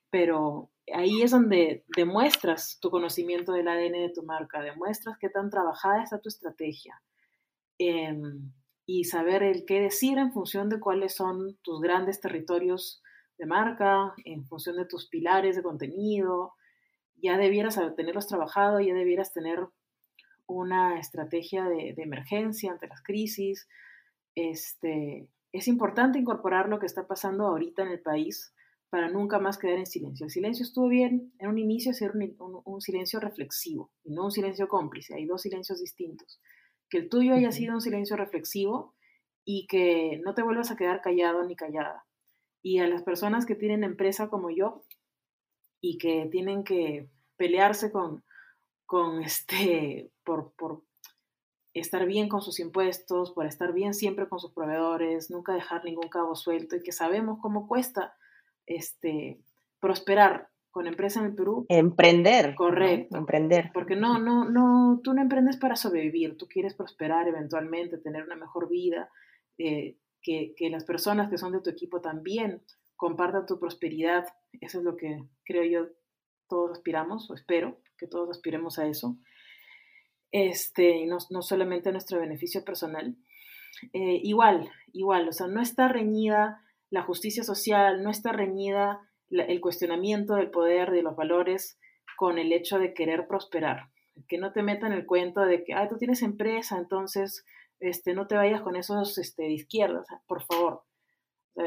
Pero 0.08 0.70
ahí 0.94 1.20
es 1.20 1.32
donde 1.32 1.84
demuestras 1.94 2.78
tu 2.80 2.90
conocimiento 2.90 3.52
del 3.52 3.68
ADN 3.68 3.92
de 3.92 4.12
tu 4.14 4.22
marca, 4.22 4.62
demuestras 4.62 5.18
qué 5.20 5.28
tan 5.28 5.50
trabajada 5.50 6.02
está 6.02 6.18
tu 6.18 6.30
estrategia 6.30 6.98
em, 7.76 8.52
y 8.86 9.04
saber 9.04 9.42
el 9.42 9.66
qué 9.66 9.80
decir 9.80 10.16
en 10.16 10.32
función 10.32 10.70
de 10.70 10.80
cuáles 10.80 11.14
son 11.14 11.58
tus 11.62 11.82
grandes 11.82 12.20
territorios 12.20 13.02
de 13.36 13.44
marca, 13.44 14.14
en 14.24 14.46
función 14.46 14.76
de 14.76 14.86
tus 14.86 15.10
pilares 15.10 15.56
de 15.56 15.62
contenido, 15.62 16.54
ya 17.16 17.36
debieras 17.36 17.78
tenerlos 17.96 18.28
trabajado, 18.28 18.80
ya 18.80 18.94
debieras 18.94 19.34
tener 19.34 19.68
una 20.46 20.98
estrategia 20.98 21.64
de, 21.64 21.94
emergencia 21.96 22.72
ante 22.72 22.86
las 22.86 23.02
crisis. 23.02 23.68
Este, 24.34 25.28
es 25.52 25.68
importante 25.68 26.18
incorporar 26.18 26.68
lo 26.68 26.78
que 26.78 26.86
está 26.86 27.06
pasando 27.06 27.46
ahorita 27.46 27.82
en 27.82 27.88
el 27.88 28.00
país 28.00 28.54
para 28.90 29.10
nunca 29.10 29.38
más 29.38 29.58
quedar 29.58 29.78
en 29.78 29.86
silencio. 29.86 30.24
El 30.24 30.30
silencio 30.30 30.64
estuvo 30.64 30.88
bien 30.88 31.32
en 31.38 31.48
un 31.48 31.58
inicio, 31.58 31.92
ser 31.92 32.12
un, 32.38 32.80
silencio 32.80 33.20
reflexivo 33.20 33.90
y 34.04 34.12
no 34.12 34.24
un 34.24 34.30
silencio 34.30 34.68
cómplice. 34.68 35.14
Hay 35.14 35.26
dos 35.26 35.42
silencios 35.42 35.80
distintos. 35.80 36.40
Que 36.88 36.98
el 36.98 37.08
tuyo 37.08 37.34
haya 37.34 37.50
sido 37.50 37.74
un 37.74 37.80
silencio 37.80 38.16
reflexivo 38.16 38.94
y 39.44 39.66
que 39.66 40.20
no 40.24 40.34
te 40.34 40.42
vuelvas 40.42 40.70
a 40.70 40.76
quedar 40.76 41.00
callado 41.02 41.44
ni 41.44 41.56
callada. 41.56 42.04
Y 42.62 42.78
a 42.78 42.86
las 42.86 43.02
personas 43.02 43.46
que 43.46 43.56
tienen 43.56 43.84
empresa 43.84 44.28
como 44.28 44.50
yo 44.50 44.84
y 45.80 45.98
que 45.98 46.28
tienen 46.30 46.64
que 46.64 47.10
pelearse 47.36 47.90
con, 47.92 48.23
con 48.86 49.22
este, 49.22 50.10
por, 50.24 50.52
por 50.54 50.82
estar 51.74 52.06
bien 52.06 52.28
con 52.28 52.40
sus 52.40 52.60
impuestos, 52.60 53.32
por 53.32 53.46
estar 53.46 53.72
bien 53.72 53.94
siempre 53.94 54.28
con 54.28 54.38
sus 54.38 54.52
proveedores, 54.52 55.30
nunca 55.30 55.54
dejar 55.54 55.84
ningún 55.84 56.08
cabo 56.08 56.36
suelto 56.36 56.76
y 56.76 56.82
que 56.82 56.92
sabemos 56.92 57.38
cómo 57.42 57.66
cuesta 57.66 58.14
este, 58.66 59.40
prosperar 59.80 60.48
con 60.70 60.86
empresa 60.86 61.20
en 61.20 61.26
el 61.26 61.34
Perú. 61.34 61.66
Emprender. 61.68 62.54
Correcto. 62.54 63.16
Emprender. 63.16 63.70
Porque 63.72 63.96
no, 63.96 64.18
no, 64.18 64.48
no, 64.48 65.00
tú 65.02 65.14
no 65.14 65.22
emprendes 65.22 65.56
para 65.56 65.76
sobrevivir, 65.76 66.36
tú 66.36 66.46
quieres 66.48 66.74
prosperar 66.74 67.28
eventualmente, 67.28 67.98
tener 67.98 68.24
una 68.24 68.36
mejor 68.36 68.68
vida, 68.68 69.08
eh, 69.58 69.96
que, 70.20 70.54
que, 70.56 70.70
las 70.70 70.84
personas 70.84 71.30
que 71.30 71.38
son 71.38 71.52
de 71.52 71.60
tu 71.60 71.70
equipo 71.70 72.00
también 72.00 72.62
compartan 72.96 73.46
tu 73.46 73.60
prosperidad. 73.60 74.26
Eso 74.60 74.78
es 74.78 74.84
lo 74.84 74.96
que 74.96 75.22
creo 75.44 75.64
yo 75.64 75.88
todos 76.48 76.72
aspiramos, 76.72 77.30
o 77.30 77.34
espero 77.34 77.78
que 78.04 78.10
todos 78.10 78.30
aspiremos 78.30 78.78
a 78.78 78.86
eso. 78.86 79.16
Este, 80.30 81.06
no, 81.06 81.18
no 81.30 81.42
solamente 81.42 81.88
a 81.88 81.92
nuestro 81.92 82.20
beneficio 82.20 82.64
personal. 82.64 83.16
Eh, 83.92 84.20
igual, 84.22 84.70
igual, 84.92 85.28
o 85.28 85.32
sea, 85.32 85.46
no 85.46 85.60
está 85.60 85.88
reñida 85.88 86.60
la 86.90 87.02
justicia 87.02 87.42
social, 87.42 88.02
no 88.02 88.10
está 88.10 88.32
reñida 88.32 89.00
el 89.30 89.60
cuestionamiento 89.60 90.34
del 90.34 90.50
poder, 90.50 90.90
de 90.90 91.02
los 91.02 91.16
valores, 91.16 91.78
con 92.16 92.38
el 92.38 92.52
hecho 92.52 92.78
de 92.78 92.94
querer 92.94 93.26
prosperar. 93.26 93.88
Que 94.28 94.38
no 94.38 94.52
te 94.52 94.62
metan 94.62 94.92
el 94.92 95.06
cuento 95.06 95.40
de 95.40 95.64
que, 95.64 95.74
ay, 95.74 95.88
tú 95.88 95.96
tienes 95.96 96.22
empresa, 96.22 96.78
entonces 96.78 97.44
este, 97.80 98.14
no 98.14 98.26
te 98.26 98.36
vayas 98.36 98.62
con 98.62 98.76
esos 98.76 99.18
este, 99.18 99.44
de 99.44 99.52
izquierda, 99.52 100.04
por 100.26 100.44
favor. 100.44 100.82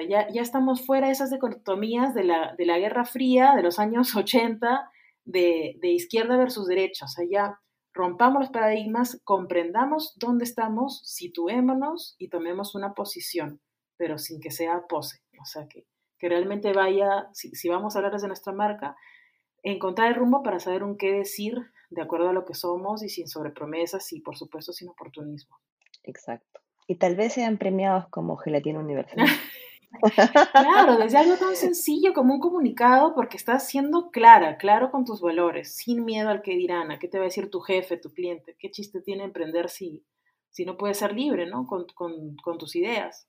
ya, 0.10 0.30
ya, 0.30 0.42
estamos 0.42 0.86
fuera 0.86 1.08
de 1.08 1.14
esas 1.14 1.32
dicotomías 1.32 2.14
de 2.14 2.24
la, 2.24 2.56
de 2.58 2.66
la 2.66 2.78
Guerra 2.78 3.06
Fría 3.06 3.54
de 3.56 3.64
los 3.64 3.80
años 3.80 4.16
80, 4.16 4.90
de, 5.28 5.76
de 5.82 5.90
izquierda 5.90 6.38
versus 6.38 6.68
derecha. 6.68 7.06
O 7.06 7.08
sea, 7.08 7.26
ya 7.30 7.60
rompamos 7.94 8.42
los 8.42 8.50
paradigmas, 8.50 9.22
comprendamos 9.24 10.14
dónde 10.18 10.46
estamos, 10.46 11.02
situémonos 11.06 12.16
y 12.18 12.30
tomemos 12.30 12.76
una 12.76 12.94
posición 12.94 13.62
pero 13.98 14.18
sin 14.18 14.40
que 14.40 14.52
sea 14.52 14.86
pose. 14.88 15.20
O 15.42 15.46
sea, 15.46 15.68
que, 15.68 15.86
que 16.18 16.30
realmente 16.30 16.72
vaya, 16.72 17.28
si, 17.34 17.50
si, 17.50 17.68
vamos 17.68 17.96
a 17.96 18.00
hablar 18.00 18.14
desde 18.14 18.28
nuestra 18.28 18.54
marca, 18.54 18.96
encontrar 19.64 20.10
el 20.10 20.16
rumbo 20.16 20.44
para 20.44 20.60
saber 20.60 20.84
un 20.84 20.98
qué 20.98 21.12
decir 21.12 21.58
de 21.90 22.02
acuerdo 22.02 22.30
a 22.30 22.34
lo 22.34 22.46
que 22.46 22.54
somos 22.54 23.04
y 23.04 23.10
sin 23.10 23.28
sobrepromesas 23.28 24.14
y, 24.14 24.22
por 24.22 24.38
supuesto, 24.38 24.72
sin 24.72 24.90
oportunismo. 24.90 25.58
Exacto. 26.04 26.62
Y 26.88 26.96
tal 26.96 27.16
vez 27.16 27.34
sean 27.34 27.58
premiados 27.58 28.08
como 28.10 28.38
Gelatina 28.38 28.80
Universal. 28.80 29.18
claro, 30.52 30.98
desde 30.98 31.18
algo 31.18 31.36
tan 31.38 31.56
sencillo 31.56 32.14
como 32.14 32.36
un 32.36 32.40
comunicado, 32.40 33.16
porque 33.16 33.38
estás 33.38 33.68
siendo 33.68 34.12
clara, 34.12 34.58
claro 34.58 34.92
con 34.92 35.06
tus 35.06 35.22
valores, 35.22 35.76
sin 35.76 36.06
miedo 36.06 36.30
al 36.30 36.42
que 36.42 36.56
dirán, 36.56 36.92
a 36.92 37.00
qué 37.00 37.08
te 37.08 37.18
va 37.18 37.24
a 37.24 37.28
decir 37.28 37.50
tu 37.50 37.62
jefe, 37.62 37.98
tu 37.98 38.14
cliente, 38.14 38.56
qué 38.60 38.70
chiste 38.70 39.02
tiene 39.02 39.24
emprender 39.24 39.70
si, 39.70 40.06
si 40.50 40.66
no 40.66 40.78
puedes 40.78 40.98
ser 40.98 41.14
libre, 41.14 41.48
¿no? 41.48 41.66
Con, 41.68 41.86
con, 41.96 42.36
con 42.38 42.58
tus 42.58 42.76
ideas 42.76 43.28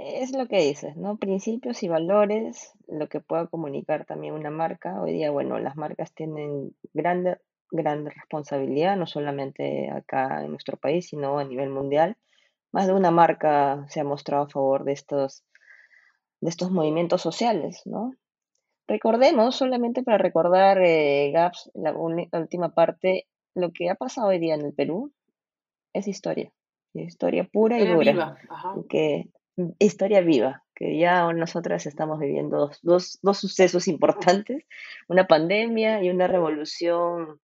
es 0.00 0.32
lo 0.32 0.46
que 0.48 0.60
dices, 0.60 0.96
¿no? 0.96 1.18
Principios 1.18 1.82
y 1.82 1.88
valores, 1.88 2.72
lo 2.88 3.08
que 3.08 3.20
pueda 3.20 3.46
comunicar 3.46 4.06
también 4.06 4.34
una 4.34 4.50
marca. 4.50 5.00
Hoy 5.00 5.12
día, 5.12 5.30
bueno, 5.30 5.58
las 5.58 5.76
marcas 5.76 6.12
tienen 6.14 6.74
grande, 6.94 7.36
grande 7.70 8.10
responsabilidad, 8.10 8.96
no 8.96 9.06
solamente 9.06 9.90
acá 9.90 10.42
en 10.42 10.50
nuestro 10.50 10.76
país, 10.78 11.08
sino 11.08 11.38
a 11.38 11.44
nivel 11.44 11.68
mundial. 11.68 12.16
Más 12.72 12.86
de 12.86 12.92
una 12.92 13.10
marca 13.10 13.84
se 13.88 14.00
ha 14.00 14.04
mostrado 14.04 14.44
a 14.44 14.48
favor 14.48 14.84
de 14.84 14.92
estos, 14.92 15.44
de 16.40 16.50
estos 16.50 16.70
movimientos 16.70 17.22
sociales, 17.22 17.82
¿no? 17.84 18.14
Recordemos, 18.86 19.54
solamente 19.54 20.02
para 20.02 20.18
recordar, 20.18 20.82
eh, 20.82 21.30
Gaps, 21.32 21.70
la, 21.74 21.92
última 21.92 22.74
parte, 22.74 23.28
lo 23.54 23.70
que 23.72 23.88
ha 23.88 23.94
pasado 23.94 24.28
hoy 24.28 24.40
día 24.40 24.54
en 24.54 24.62
el 24.62 24.72
Perú 24.72 25.12
es 25.92 26.08
historia, 26.08 26.52
historia 26.94 27.44
pura 27.44 27.78
y 27.78 27.86
dura, 27.86 28.36
que 28.88 29.30
historia 29.78 30.20
viva, 30.22 30.64
que 30.74 30.98
ya 30.98 31.32
nosotras 31.32 31.86
estamos 31.86 32.18
viviendo 32.18 32.70
dos, 32.82 33.18
dos, 33.22 33.38
sucesos 33.38 33.86
importantes, 33.88 34.64
una 35.08 35.26
pandemia 35.26 36.02
y 36.02 36.10
una 36.10 36.26
revolución, 36.26 37.40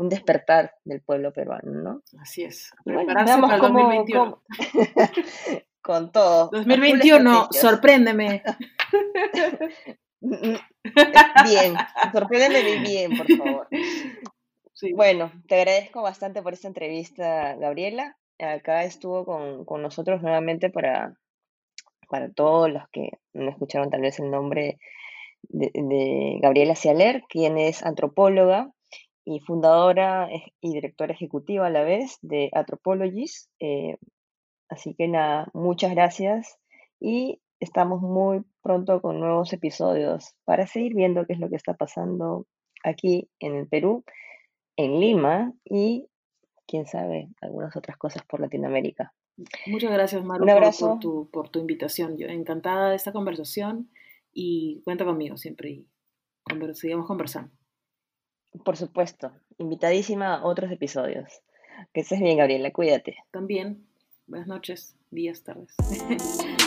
un 0.00 0.08
despertar 0.08 0.74
del 0.84 1.02
pueblo 1.02 1.32
peruano, 1.32 1.72
¿no? 1.72 2.02
Así 2.20 2.42
es. 2.44 2.72
Prepararse 2.84 3.38
para 3.40 3.56
el 3.56 3.60
2021. 3.60 4.42
con 5.82 6.12
todo. 6.12 6.48
2021, 6.52 7.48
sorpréndeme. 7.52 8.42
bien, 10.20 11.74
sorpréndeme 12.12 12.80
bien, 12.80 13.16
por 13.16 13.26
favor. 13.36 13.68
Bueno, 14.94 15.30
te 15.46 15.56
agradezco 15.56 16.00
bastante 16.00 16.42
por 16.42 16.54
esta 16.54 16.68
entrevista, 16.68 17.54
Gabriela. 17.56 18.16
Acá 18.38 18.84
estuvo 18.84 19.26
con, 19.26 19.66
con 19.66 19.82
nosotros 19.82 20.22
nuevamente 20.22 20.70
para 20.70 21.14
para 22.08 22.28
todos 22.32 22.70
los 22.70 22.82
que 22.90 23.10
no 23.32 23.50
escucharon 23.50 23.88
tal 23.88 24.00
vez 24.00 24.18
el 24.18 24.30
nombre 24.30 24.78
de, 25.42 26.38
Gabriela 26.42 26.74
Cialer, 26.74 27.22
quien 27.28 27.56
es 27.56 27.84
antropóloga 27.84 28.72
y 29.24 29.40
fundadora 29.40 30.28
y 30.60 30.72
directora 30.72 31.12
ejecutiva 31.12 31.66
a 31.66 31.70
la 31.70 31.82
vez 31.82 32.18
de 32.22 32.50
Anthropologies. 32.52 33.50
Eh, 33.60 33.96
así 34.68 34.94
que 34.94 35.08
nada, 35.08 35.48
muchas 35.52 35.92
gracias 35.92 36.58
y 36.98 37.40
estamos 37.60 38.00
muy 38.00 38.42
pronto 38.62 39.00
con 39.00 39.20
nuevos 39.20 39.52
episodios 39.52 40.34
para 40.44 40.66
seguir 40.66 40.94
viendo 40.94 41.26
qué 41.26 41.34
es 41.34 41.40
lo 41.40 41.48
que 41.48 41.56
está 41.56 41.74
pasando 41.74 42.46
aquí 42.82 43.28
en 43.38 43.54
el 43.56 43.68
Perú, 43.68 44.04
en 44.76 45.00
Lima 45.00 45.52
y 45.64 46.08
quién 46.66 46.86
sabe, 46.86 47.28
algunas 47.40 47.76
otras 47.76 47.96
cosas 47.96 48.22
por 48.28 48.40
Latinoamérica. 48.40 49.12
Muchas 49.66 49.90
gracias, 49.90 50.22
Maru, 50.24 50.46
Por, 50.78 50.98
tu, 50.98 51.30
por 51.30 51.48
tu 51.48 51.60
invitación. 51.60 52.16
Yo 52.18 52.26
encantada 52.26 52.90
de 52.90 52.96
esta 52.96 53.12
conversación 53.12 53.90
y 54.32 54.82
cuenta 54.84 55.04
conmigo 55.04 55.36
siempre 55.36 55.70
y 55.70 55.86
sigamos 56.74 57.06
conversando. 57.06 57.50
Por 58.64 58.76
supuesto, 58.76 59.32
invitadísima 59.58 60.34
a 60.34 60.44
otros 60.44 60.70
episodios. 60.72 61.42
Que 61.92 62.00
estés 62.00 62.20
bien, 62.20 62.38
Gabriela, 62.38 62.72
cuídate. 62.72 63.16
También. 63.30 63.86
Buenas 64.26 64.48
noches, 64.48 64.96
días, 65.10 65.42
tardes. 65.42 65.74